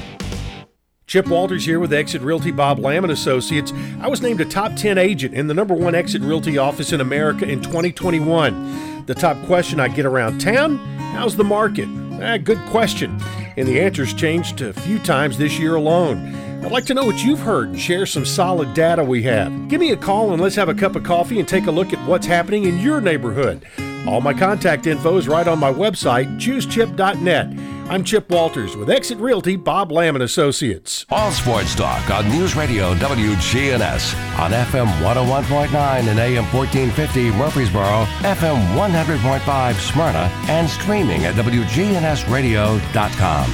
[1.07, 3.73] Chip Walters here with Exit Realty Bob Lamb and Associates.
[3.99, 7.01] I was named a top 10 agent in the number one Exit Realty office in
[7.01, 9.05] America in 2021.
[9.05, 10.77] The top question I get around town
[11.11, 11.87] how's the market?
[12.21, 13.17] Ah, good question.
[13.61, 16.33] And the answers changed a few times this year alone.
[16.65, 19.67] I'd like to know what you've heard and share some solid data we have.
[19.67, 21.93] Give me a call and let's have a cup of coffee and take a look
[21.93, 23.63] at what's happening in your neighborhood.
[24.07, 27.80] All my contact info is right on my website, choosechip.net.
[27.91, 31.05] I'm Chip Walters with Exit Realty Bob Lamb and Associates.
[31.09, 38.77] All sports talk on News Radio WGNS on FM 101.9 and AM 1450 Murfreesboro, FM
[38.77, 43.51] 100.5 Smyrna, and streaming at WGNSradio.com.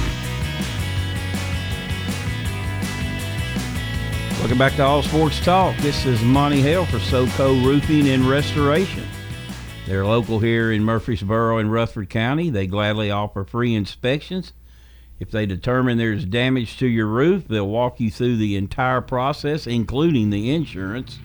[4.38, 5.76] Welcome back to All Sports Talk.
[5.78, 9.07] This is Monty Hale for SoCo Roofing and Restoration.
[9.88, 12.50] They're local here in Murfreesboro and Rutherford County.
[12.50, 14.52] They gladly offer free inspections.
[15.18, 19.66] If they determine there's damage to your roof, they'll walk you through the entire process,
[19.66, 21.20] including the insurance.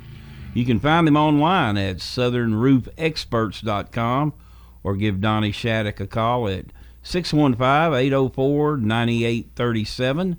[0.54, 4.34] You can find them online at southernroofexperts.com
[4.82, 6.68] or give Donnie Shattuck a call at
[7.02, 10.38] 615 804 9837.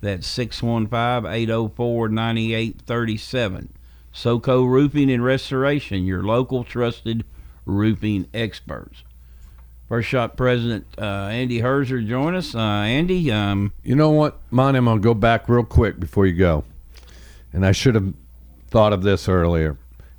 [0.00, 3.68] That's 615 804 9837.
[4.14, 7.26] SoCo Roofing and Restoration, your local trusted
[7.66, 9.02] roofing experts.
[9.88, 12.54] First Shot President uh, Andy Herzer join us.
[12.54, 14.78] Uh, Andy, um, You know what, Monty?
[14.78, 16.64] I'm gonna go back real quick before you go,
[17.52, 18.12] and I should have
[18.68, 19.76] thought of this earlier.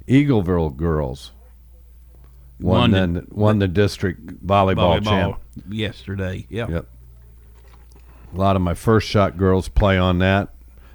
[0.08, 1.32] Eagleville girls
[2.62, 5.40] won, Won the, won the district volleyball, volleyball champ.
[5.70, 6.46] yesterday.
[6.50, 6.68] Yeah.
[6.70, 6.88] Yep.
[8.34, 10.50] A lot of my first shot girls play on that.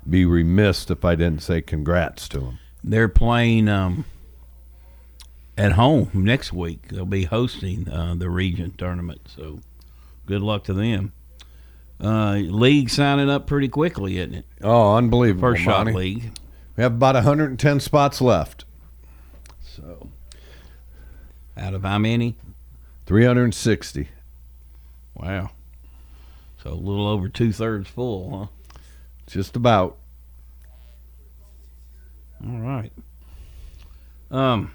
[0.09, 2.59] Be remiss if I didn't say congrats to them.
[2.83, 4.05] They're playing um,
[5.57, 6.89] at home next week.
[6.89, 9.29] They'll be hosting uh, the region tournament.
[9.35, 9.61] So
[10.27, 11.13] good luck to them.
[12.01, 14.47] Uh, league signing up pretty quickly, isn't it?
[14.63, 15.41] Oh, unbelievable!
[15.51, 15.93] First shot Monty.
[15.99, 16.39] league.
[16.77, 18.65] We have about 110 spots left.
[19.63, 20.09] So
[21.57, 22.37] Out of how many?
[23.07, 24.09] 360.
[25.15, 25.51] Wow.
[26.63, 28.77] So a little over two thirds full, huh?
[29.27, 29.99] Just about.
[32.45, 32.93] All right.
[34.31, 34.73] Um.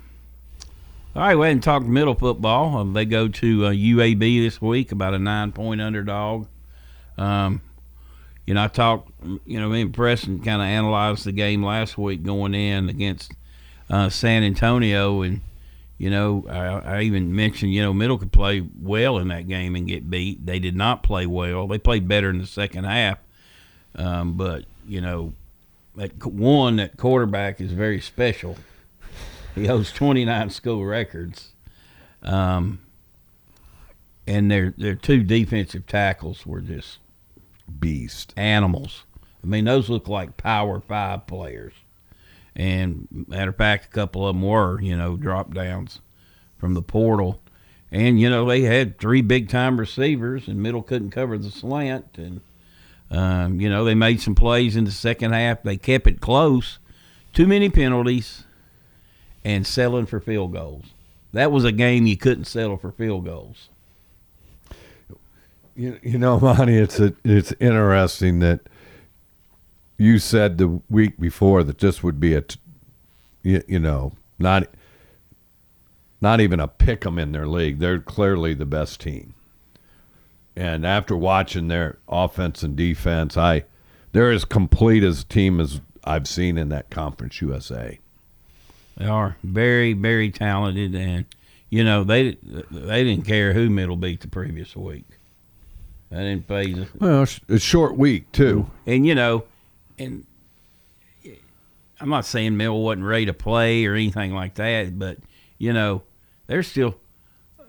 [1.17, 2.77] All right, we hadn't talked middle football.
[2.77, 6.45] Um, they go to uh, UAB this week, about a nine-point underdog.
[7.17, 7.63] Um,
[8.45, 9.09] you know, I talked.
[9.47, 13.31] You know, me and Preston kind of analyzed the game last week going in against
[13.89, 15.41] uh, San Antonio, and
[15.97, 19.75] you know, I, I even mentioned you know Middle could play well in that game
[19.75, 20.45] and get beat.
[20.45, 21.65] They did not play well.
[21.65, 23.17] They played better in the second half,
[23.95, 25.33] um, but you know,
[25.95, 28.55] that one that quarterback is very special.
[29.57, 31.53] He holds 29 school records.
[32.23, 32.79] Um,
[34.25, 36.99] and their their two defensive tackles were just
[37.79, 39.03] beast animals.
[39.43, 41.73] I mean, those look like power five players.
[42.55, 46.01] And matter of fact, a couple of them were, you know, drop downs
[46.57, 47.39] from the portal.
[47.91, 52.17] And you know they had three big time receivers, and middle couldn't cover the slant.
[52.17, 52.41] And
[53.09, 55.63] um, you know they made some plays in the second half.
[55.63, 56.79] They kept it close.
[57.33, 58.43] Too many penalties,
[59.47, 60.87] and selling for field goals.
[61.31, 63.69] That was a game you couldn't settle for field goals.
[65.73, 68.59] You, you know, Monty, it's a, it's interesting that
[69.97, 72.59] you said the week before that this would be a, t-
[73.41, 74.67] you, you know, not
[76.19, 77.79] not even a pick 'em in their league.
[77.79, 79.33] They're clearly the best team.
[80.57, 83.63] And after watching their offense and defense, I
[84.11, 87.99] they're as complete as a team as I've seen in that Conference USA.
[88.97, 91.25] They are very, very talented, and
[91.69, 92.37] you know they
[92.71, 95.05] they didn't care who Middle beat the previous week.
[96.09, 96.87] That didn't phase us.
[96.99, 98.69] Well, it's a short week too.
[98.85, 99.43] And you know,
[99.99, 100.25] and
[101.99, 105.17] I'm not saying Middle wasn't ready to play or anything like that, but
[105.59, 106.01] you know,
[106.47, 106.95] they're still,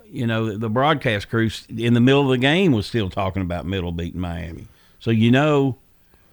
[0.06, 3.66] you know, the broadcast crew in the middle of the game was still talking about
[3.66, 4.66] Middle beating Miami.
[5.00, 5.76] So you know,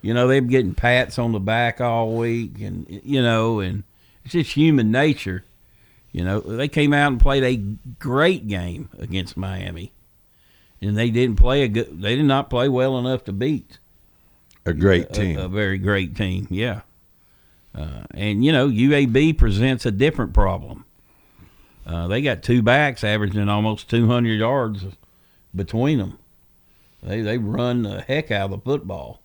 [0.01, 3.83] you know they're getting pats on the back all week, and you know, and
[4.25, 5.45] it's just human nature.
[6.11, 7.57] You know, they came out and played a
[7.99, 9.91] great game against Miami,
[10.81, 12.01] and they didn't play a good.
[12.01, 13.79] They did not play well enough to beat
[14.65, 15.37] A great a- team.
[15.37, 16.81] A, very great team, yeah.
[17.73, 20.85] Uh, and you know, UAB presents a different problem.
[21.85, 24.85] Uh, they got two backs averaging almost 200 yards
[25.53, 26.17] between them.
[27.03, 29.19] They they run the heck out of the football.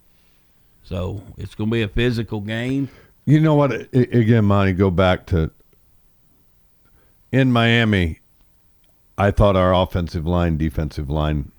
[0.82, 2.88] So it's going to be a physical game.
[3.26, 3.72] You know what?
[3.72, 5.50] I- Again, Monty, go back to
[7.32, 8.18] in Miami.
[9.18, 11.52] I thought our offensive line, defensive line,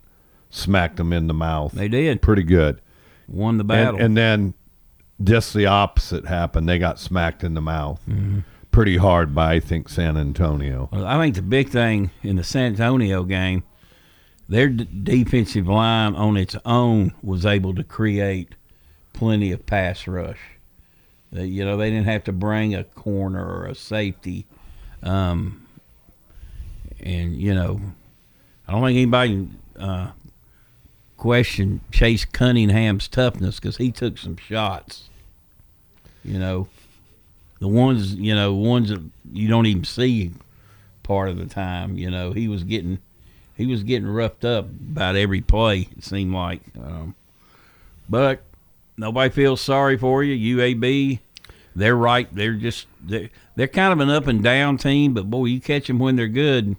[0.49, 1.73] smacked them in the mouth.
[1.73, 2.81] They did pretty good.
[3.27, 4.01] Won the battle.
[4.01, 4.53] and then
[5.23, 6.67] just the opposite happened.
[6.67, 8.43] They got smacked in the mouth Mhm.
[8.71, 10.89] pretty hard by I think San Antonio.
[10.91, 13.63] Well, I think the big thing in the San Antonio game,
[14.49, 18.55] their d- defensive line on its own was able to create
[19.13, 20.39] plenty of pass rush.
[21.31, 24.45] You know, they didn't have to bring a corner or a safety.
[25.01, 25.65] Um,
[26.99, 27.79] and, you know,
[28.67, 29.47] I don't think anybody
[29.79, 30.11] uh,
[31.17, 35.09] question Chase Cunningham's toughness because he took some shots.
[36.23, 36.67] You know,
[37.59, 39.01] the ones you know ones that
[39.31, 40.31] you don't even see
[41.03, 41.97] part of the time.
[41.97, 42.99] You know, he was getting
[43.55, 45.87] he was getting roughed up about every play.
[45.95, 47.15] It seemed like, um,
[48.09, 48.43] but
[49.01, 50.57] nobody feels sorry for you.
[50.57, 51.19] UAB,
[51.75, 52.33] they're right.
[52.33, 55.87] They're just they're, they're kind of an up and down team, but boy, you catch
[55.87, 56.77] them when they're good.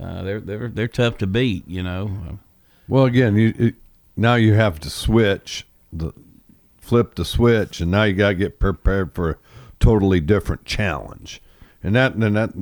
[0.00, 1.66] uh, they're they're they're tough to beat.
[1.68, 2.38] You know.
[2.88, 3.74] Well, again, you it,
[4.16, 6.12] now you have to switch the
[6.80, 9.36] flip the switch, and now you got to get prepared for a
[9.80, 11.42] totally different challenge,
[11.82, 12.52] and that and that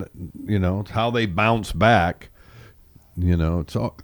[0.45, 2.31] you know it's how they bounce back.
[3.17, 3.97] You know, it's all.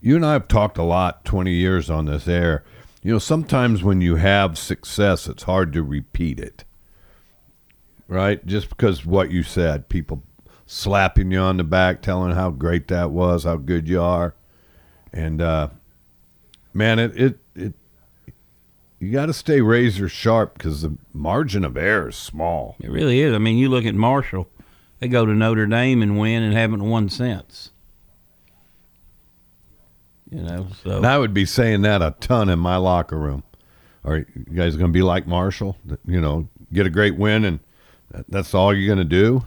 [0.00, 2.64] You and I have talked a lot, twenty years on this air.
[3.02, 6.64] You know, sometimes when you have success, it's hard to repeat it.
[8.08, 8.44] Right?
[8.44, 10.22] Just because what you said, people
[10.66, 14.34] slapping you on the back, telling how great that was, how good you are,
[15.12, 15.68] and uh,
[16.72, 17.74] man, it it it
[18.98, 22.76] you got to stay razor sharp because the margin of error is small.
[22.80, 23.34] It really is.
[23.34, 24.48] I mean, you look at Marshall;
[25.00, 27.70] they go to Notre Dame and win, and haven't won since.
[30.30, 33.42] You know, so And I would be saying that a ton in my locker room.
[34.04, 35.76] Are you guys going to be like Marshall?
[36.06, 37.60] You know, get a great win, and
[38.28, 39.44] that's all you're going to do.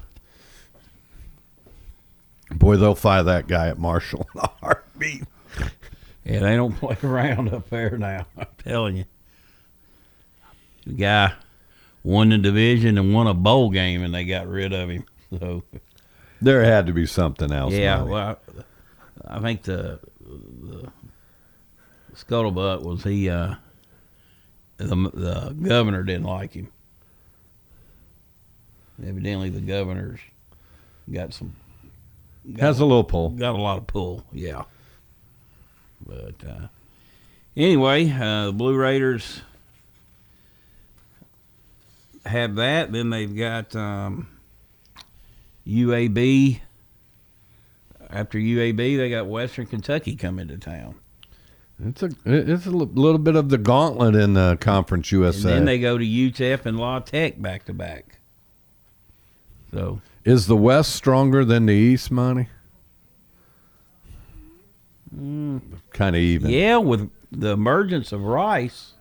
[2.51, 5.23] Boy, they'll fire that guy at Marshall in a heartbeat.
[6.25, 8.25] Yeah, they don't play around up there now.
[8.37, 9.05] I'm telling you.
[10.85, 11.33] The guy
[12.03, 15.05] won the division and won a bowl game, and they got rid of him.
[15.39, 15.63] So
[16.41, 17.73] There had to be something else.
[17.73, 18.39] yeah, well,
[19.27, 19.99] I, I think the
[20.37, 20.91] the
[22.15, 23.29] scuttlebutt was he.
[23.29, 23.55] Uh,
[24.77, 26.71] the the governor didn't like him.
[29.05, 30.19] Evidently, the governor's
[31.11, 31.55] got some
[32.51, 33.29] got Has a little pull.
[33.29, 34.63] Got a lot of pull, yeah.
[36.05, 36.67] But uh,
[37.55, 39.41] anyway, uh, the Blue Raiders
[42.25, 42.91] have that.
[42.91, 44.27] Then they've got um,
[45.67, 46.59] UAB.
[48.11, 50.95] After UAB, they got Western Kentucky coming to town.
[51.83, 55.49] It's a it's a little bit of the gauntlet in the Conference And USA.
[55.49, 58.19] then they go to UTEP and La Tech back to back.
[59.71, 62.49] So Is the West stronger than the East, Monty?
[65.15, 65.61] Mm.
[65.91, 66.51] Kind of even.
[66.51, 68.93] Yeah, with the emergence of Rice.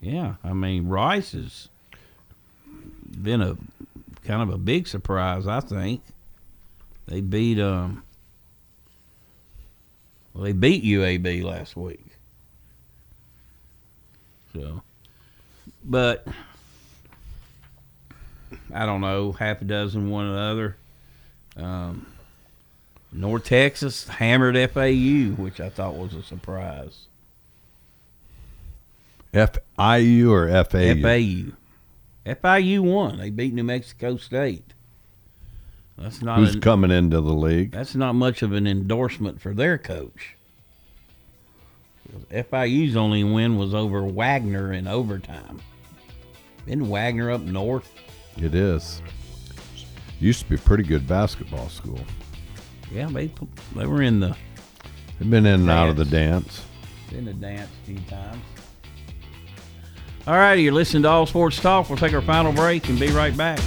[0.00, 1.68] Yeah, I mean Rice has
[3.22, 3.56] been a
[4.30, 5.48] kind of a big surprise.
[5.48, 6.02] I think
[7.06, 8.04] they beat um.
[10.32, 12.04] Well, they beat UAB last week.
[14.52, 14.82] So,
[15.84, 16.28] but
[18.72, 20.76] I don't know, half a dozen, one another.
[21.56, 22.06] Um,
[23.12, 27.06] North Texas hammered FAU, which I thought was a surprise.
[29.34, 31.02] FIU or FAU?
[31.02, 31.56] FAU.
[32.34, 33.18] FIU won.
[33.18, 34.72] They beat New Mexico State.
[35.98, 37.72] That's not Who's an- coming into the league?
[37.72, 40.36] That's not much of an endorsement for their coach.
[42.30, 45.60] FIU's only win was over Wagner in overtime.
[46.66, 47.92] Isn't Wagner up north?
[48.36, 49.02] It is.
[50.18, 52.00] Used to be a pretty good basketball school.
[52.92, 53.30] Yeah, they
[53.76, 54.36] they were in the
[55.18, 56.64] They've been in and out of the dance.
[57.10, 58.42] Been in the dance a few times.
[60.30, 61.88] All righty, you're listening to All Sports Talk.
[61.88, 63.58] We'll take our final break and be right back.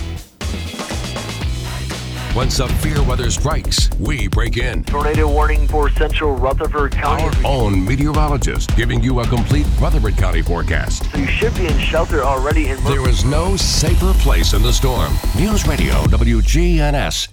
[2.34, 4.86] When severe weather strikes, we break in.
[4.86, 7.24] Tornado warning for central Rutherford County.
[7.24, 11.12] Our Own meteorologist giving you a complete Rutherford County forecast.
[11.12, 14.72] So you should be in shelter already in There is no safer place in the
[14.72, 15.12] storm.
[15.38, 17.33] News Radio WGNS.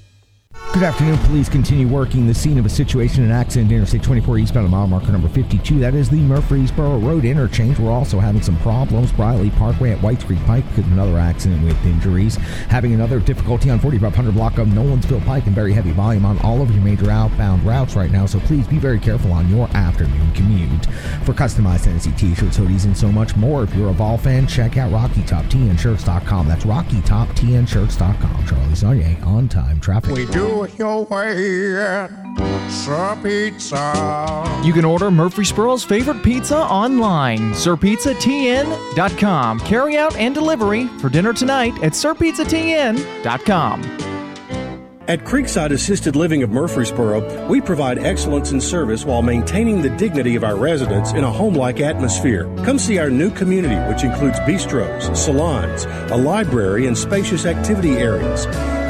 [0.72, 1.18] Good afternoon.
[1.18, 4.86] Police continue working the scene of a situation, an accident, Interstate 24 eastbound of mile
[4.86, 5.80] marker number 52.
[5.80, 7.80] That is the Murfreesboro Road interchange.
[7.80, 9.10] We're also having some problems.
[9.10, 12.36] Briley Parkway at Whites Creek Pike of another accident with injuries.
[12.68, 16.62] Having another difficulty on 4500 block of Nolensville Pike and very heavy volume on all
[16.62, 18.26] of your major outbound routes right now.
[18.26, 20.86] So please be very careful on your afternoon commute.
[21.24, 24.76] For customized Tennessee t-shirts, hoodies, and so much more, if you're a Vol fan, check
[24.76, 26.46] out RockyTopTNShirts.com.
[26.46, 28.46] That's RockyTopTNShirts.com.
[28.46, 30.14] Charlie Saunier on time traffic.
[30.14, 32.10] We do it your way at
[32.70, 34.60] Sir Pizza.
[34.64, 39.60] You can order Murfreesboro's favorite pizza online, sirpizzatn.com.
[39.60, 43.82] Carry out and delivery for dinner tonight at sirpizzatn.com.
[45.08, 50.36] At Creekside Assisted Living of Murfreesboro, we provide excellence in service while maintaining the dignity
[50.36, 52.44] of our residents in a home like atmosphere.
[52.64, 58.46] Come see our new community, which includes bistros, salons, a library, and spacious activity areas.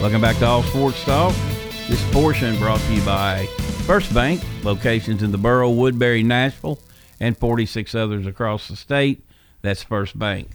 [0.00, 1.34] Welcome back to All Sports Talk.
[1.86, 3.44] This portion brought to you by
[3.84, 6.78] First Bank, locations in the borough, Woodbury, Nashville,
[7.20, 9.22] and 46 others across the state.
[9.60, 10.48] That's First Bank.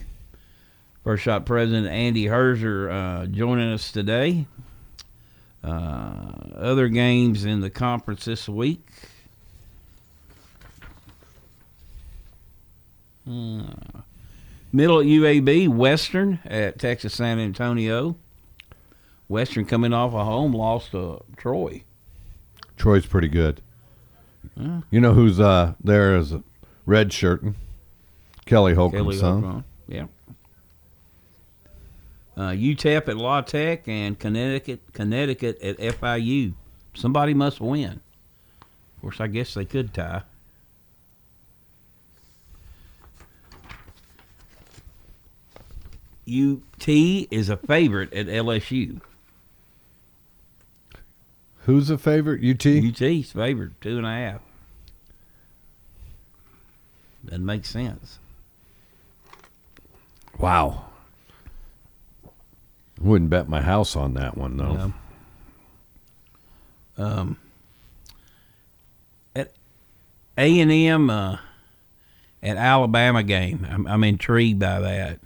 [1.03, 4.47] First Shot President Andy Herzer uh, joining us today.
[5.63, 8.83] Uh, other games in the conference this week.
[13.29, 13.61] Uh,
[14.73, 18.15] middle UAB, Western at Texas San Antonio.
[19.27, 21.83] Western coming off a home loss to Troy.
[22.77, 23.61] Troy's pretty good.
[24.55, 24.81] Yeah.
[24.91, 26.43] You know who's uh, there as a
[26.85, 27.55] red shirting?
[28.45, 29.41] Kelly Holcomb's son.
[29.41, 30.05] Holcomb, Yeah.
[32.37, 36.53] Uh, UTEP at La Tech and Connecticut Connecticut at FIU.
[36.93, 38.01] Somebody must win.
[38.61, 40.23] Of course, I guess they could tie.
[46.27, 48.99] UT is a favorite at LSU.
[51.65, 52.43] Who's a favorite?
[52.43, 52.65] UT.
[52.65, 54.41] UT's favorite two and a half.
[57.25, 58.19] Doesn't make sense.
[60.39, 60.85] Wow.
[63.01, 64.91] Wouldn't bet my house on that one though.
[66.97, 67.05] Yeah.
[67.05, 67.37] Um,
[69.35, 69.51] at
[70.37, 71.37] A and M uh,
[72.43, 75.19] at Alabama game, I'm, I'm intrigued by that.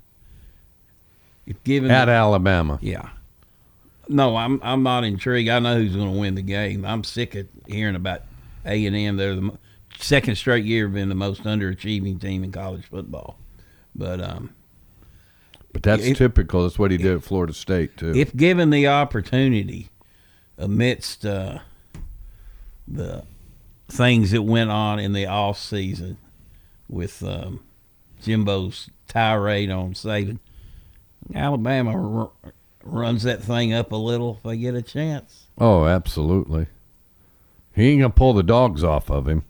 [1.45, 2.79] If given At the- Alabama.
[2.81, 3.09] yeah.
[4.12, 5.49] No, I'm I'm not intrigued.
[5.49, 6.84] I know who's going to win the game.
[6.84, 8.24] I'm sick of hearing about
[8.66, 9.16] A and M.
[9.18, 9.51] They're the
[9.99, 13.38] second straight year been the most underachieving team in college football.
[13.95, 14.55] But um,
[15.72, 16.64] But that's If- typical.
[16.64, 18.12] That's what he did at Florida State too.
[18.16, 19.89] if given the opportunity,
[20.57, 21.60] amidst uh,
[22.88, 23.24] the
[23.88, 26.18] things that went on in the off season
[26.88, 27.60] with um,
[28.24, 30.39] Jimbo's tirade on Saban,
[31.36, 32.30] Alabama
[32.91, 35.47] runs that thing up a little if I get a chance.
[35.57, 36.67] oh, absolutely.
[37.73, 39.43] He ain't gonna pull the dogs off of him.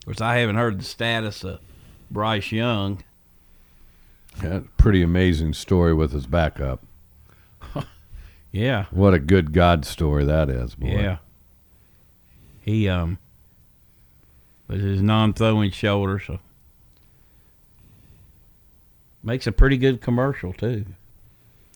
[0.00, 1.60] Of course, I haven't heard the status of
[2.10, 3.02] Bryce Young.
[4.42, 6.82] Yeah, pretty amazing story with his backup.
[8.52, 10.86] Yeah, What a good God story that is, boy.
[10.90, 11.16] yeah.
[12.60, 13.18] He um,
[14.68, 16.38] with his non-throwing shoulder, so
[19.24, 20.84] makes a pretty good commercial too.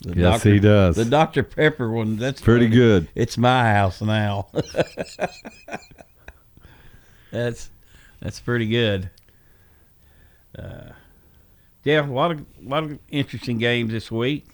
[0.02, 0.96] The Yes, he does.
[0.96, 2.16] The Dr Pepper one.
[2.16, 2.76] That's Pretty funny.
[2.76, 3.08] good.
[3.14, 4.48] It's my house now.
[7.30, 7.70] that's
[8.20, 9.10] that's pretty good.
[10.56, 10.90] Uh,
[11.84, 14.46] yeah, a lot of a lot of interesting games this week.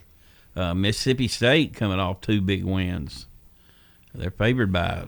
[0.56, 3.26] Uh, Mississippi State coming off two big wins.
[4.14, 5.06] They're favored by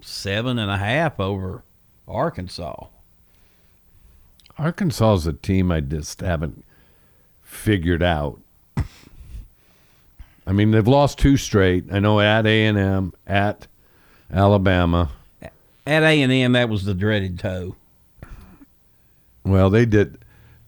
[0.00, 1.64] seven and a half over
[2.06, 2.86] Arkansas.
[4.58, 6.64] Arkansas is a team I just haven't
[7.42, 8.40] figured out.
[10.46, 11.84] I mean, they've lost two straight.
[11.90, 13.66] I know at A and M, at
[14.32, 15.10] Alabama.
[15.86, 17.74] At A and M, that was the dreaded toe.
[19.44, 20.18] Well, they did.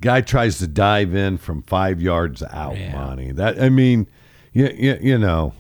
[0.01, 3.33] Guy tries to dive in from five yards out, Monty.
[3.33, 4.07] That I mean,
[4.53, 5.55] you you, you know.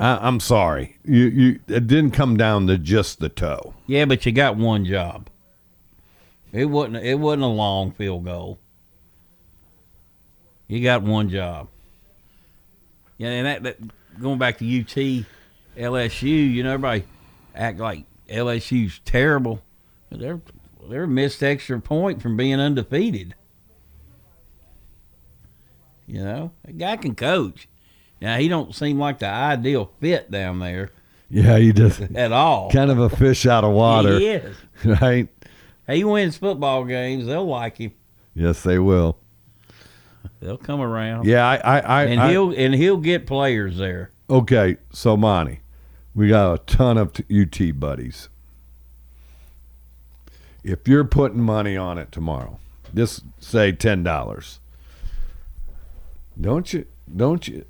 [0.00, 0.96] I, I'm sorry.
[1.04, 3.74] You you it didn't come down to just the toe.
[3.86, 5.28] Yeah, but you got one job.
[6.52, 6.96] It wasn't.
[6.96, 8.58] It wasn't a long field goal.
[10.66, 11.68] You got one job.
[13.18, 15.24] Yeah, and that, that going back to UT,
[15.76, 16.24] LSU.
[16.52, 17.04] You know, everybody
[17.54, 19.62] act like LSU's terrible.
[20.10, 20.40] They're
[20.88, 23.34] they're missed extra point from being undefeated.
[26.06, 27.68] You know, a guy can coach.
[28.20, 30.90] Now he don't seem like the ideal fit down there
[31.28, 32.70] Yeah, he just at all.
[32.70, 34.18] kind of a fish out of water.
[34.18, 34.56] He is.
[34.84, 35.28] Right?
[35.88, 37.26] He wins football games.
[37.26, 37.92] They'll like him.
[38.34, 39.16] Yes, they will.
[40.40, 41.26] They'll come around.
[41.26, 44.10] Yeah, I, I, I and he'll and he'll get players there.
[44.28, 45.60] Okay, so Monty,
[46.14, 48.28] we got a ton of UT buddies.
[50.64, 52.58] If you're putting money on it tomorrow,
[52.94, 54.58] just say ten dollars.
[56.40, 56.86] Don't you?
[57.14, 57.64] Don't you?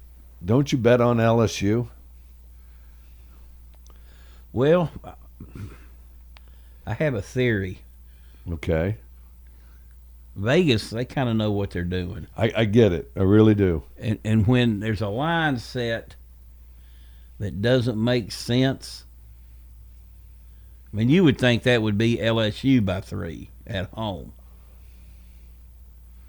[0.45, 1.89] Don't you bet on LSU?
[4.53, 4.91] Well,
[6.87, 7.81] I have a theory.
[8.51, 8.97] Okay,
[10.37, 13.11] Vegas, they kind of know what they're doing, I, I get it.
[13.17, 13.83] I really do.
[13.99, 16.15] and and when there's a line set
[17.39, 19.05] that doesn't make sense,
[20.93, 24.33] I mean, you would think that would be LSU by three at home.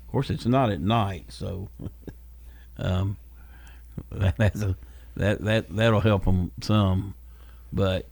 [0.05, 1.67] Of course, it's not at night, so
[2.77, 3.17] um,
[4.11, 4.77] that, that's a
[5.17, 7.13] that that that'll help them some.
[7.73, 8.07] But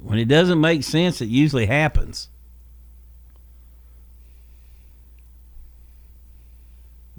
[0.00, 2.28] when it doesn't make sense, it usually happens.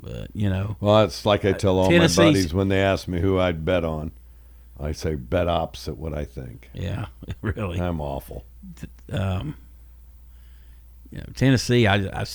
[0.05, 3.07] But you know, Well, it's like I tell all Tennessee's- my buddies when they ask
[3.07, 4.11] me who I'd bet on.
[4.79, 6.69] I say bet opposite what I think.
[6.73, 7.07] Yeah,
[7.41, 7.79] really.
[7.79, 8.43] I'm awful.
[9.11, 9.55] um,
[11.11, 12.25] you know, Tennessee, I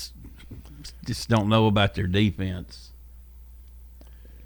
[1.06, 2.90] just don't know about their defense.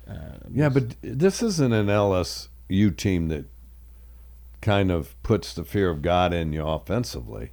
[0.07, 0.14] Uh,
[0.53, 3.47] Yeah, but this isn't an LSU team that
[4.61, 7.53] kind of puts the fear of God in you offensively.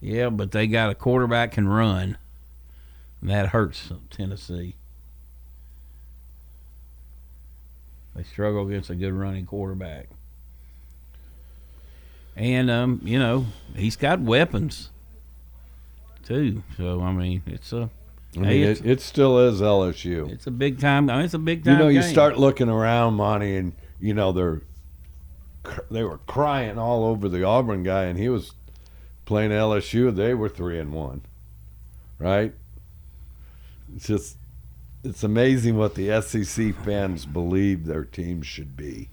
[0.00, 2.18] Yeah, but they got a quarterback can run.
[3.22, 4.74] And that hurts Tennessee.
[8.14, 10.08] They struggle against a good running quarterback.
[12.36, 14.90] And um, you know, he's got weapons
[16.24, 16.62] too.
[16.76, 17.88] So I mean, it's a
[18.34, 20.30] I mean, hey, it, it still is LSU.
[20.30, 21.08] it's a big time.
[21.08, 21.74] I mean, it's a big time.
[21.74, 22.10] you know, you game.
[22.10, 24.62] start looking around, Monty, and you know they're
[25.90, 28.52] they were crying all over the Auburn guy, and he was
[29.26, 30.14] playing LSU.
[30.14, 31.22] They were three and one,
[32.18, 32.54] right?
[33.94, 34.36] It's just
[35.04, 39.08] it's amazing what the SEC fans believe their team should be.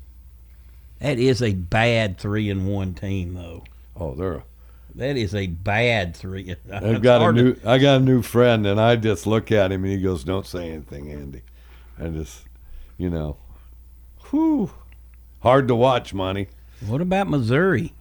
[1.00, 3.64] That is a bad three and one team, though.
[3.96, 4.44] Oh, they're
[4.96, 6.56] That is a bad three.
[6.74, 9.52] I've got a hard to- new I got a new friend, and I just look
[9.52, 11.42] at him, and he goes, "Don't say anything, Andy."
[12.02, 12.46] I just,
[12.98, 13.38] you know,
[14.30, 14.72] whew,
[15.42, 16.48] hard to watch, money.
[16.86, 17.94] What about Missouri?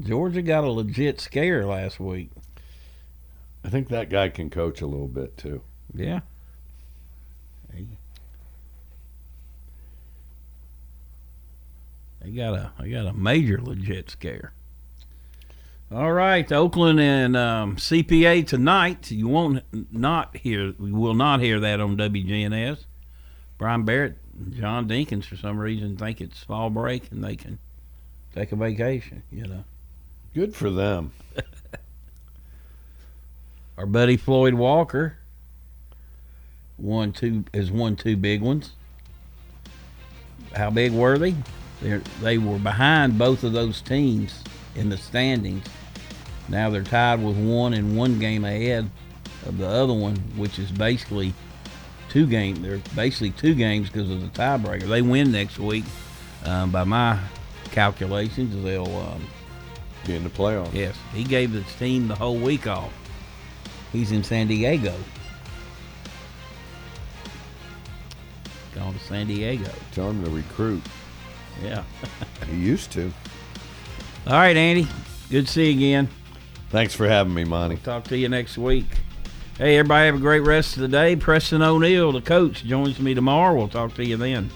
[0.00, 2.30] Georgia got a legit scare last week.
[3.64, 5.62] I think that guy can coach a little bit too.
[5.94, 6.20] Yeah.
[7.72, 7.86] They,
[12.22, 14.52] they got a they got a major legit scare.
[15.90, 19.10] All right, Oakland and um, CPA tonight.
[19.10, 20.74] You won't not hear.
[20.78, 22.84] We will not hear that on WGNS.
[23.56, 27.58] Brian Barrett, and John Dinkins, for some reason, think it's fall break and they can
[28.34, 29.22] take a vacation.
[29.32, 29.64] You know.
[30.34, 31.12] Good for them.
[33.78, 35.18] Our buddy Floyd Walker
[36.78, 38.72] won two has won two big ones.
[40.52, 41.36] How big were they?
[41.80, 44.42] They they were behind both of those teams
[44.74, 45.64] in the standings.
[46.48, 48.90] Now they're tied with one and one game ahead
[49.46, 51.32] of the other one, which is basically
[52.08, 52.60] two games.
[52.60, 54.88] They're basically two games because of the tiebreaker.
[54.88, 55.84] They win next week,
[56.44, 57.20] um, by my
[57.70, 58.60] calculations.
[58.64, 59.24] They'll um,
[60.04, 60.74] be in the playoffs.
[60.74, 62.92] Yes, he gave the team the whole week off.
[63.92, 64.94] He's in San Diego.
[68.74, 69.70] Gone to San Diego.
[69.92, 70.82] Tell him to recruit.
[71.62, 71.82] Yeah.
[72.50, 73.12] He used to.
[74.26, 74.86] All right, Andy.
[75.30, 76.08] Good to see you again.
[76.70, 77.76] Thanks for having me, Monty.
[77.76, 78.86] Talk to you next week.
[79.56, 81.16] Hey, everybody, have a great rest of the day.
[81.16, 83.56] Preston O'Neill, the coach, joins me tomorrow.
[83.56, 84.50] We'll talk to you then.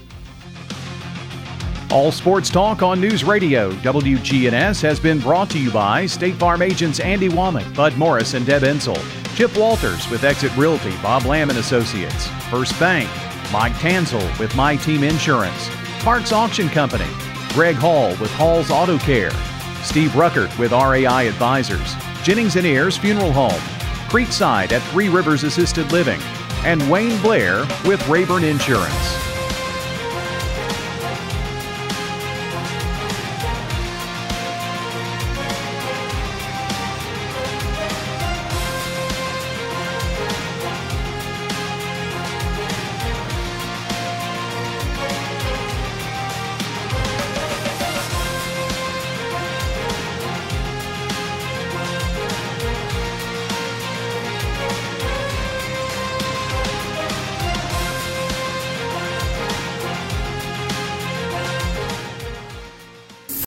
[1.91, 6.61] All Sports Talk on News Radio WGNS has been brought to you by State Farm
[6.61, 9.22] agents Andy Womack, Bud Morris, and Deb Ensel.
[9.35, 12.27] Chip Walters with Exit Realty, Bob Lamb and Associates.
[12.51, 13.09] First Bank,
[13.51, 15.69] Mike Tanzel with My Team Insurance.
[16.03, 17.09] Parks Auction Company,
[17.49, 19.31] Greg Hall with Hall's Auto Care.
[19.81, 21.95] Steve Ruckert with RAI Advisors.
[22.21, 23.59] Jennings and Ayers Funeral Home.
[24.07, 26.21] Creekside at Three Rivers Assisted Living.
[26.63, 29.22] And Wayne Blair with Rayburn Insurance.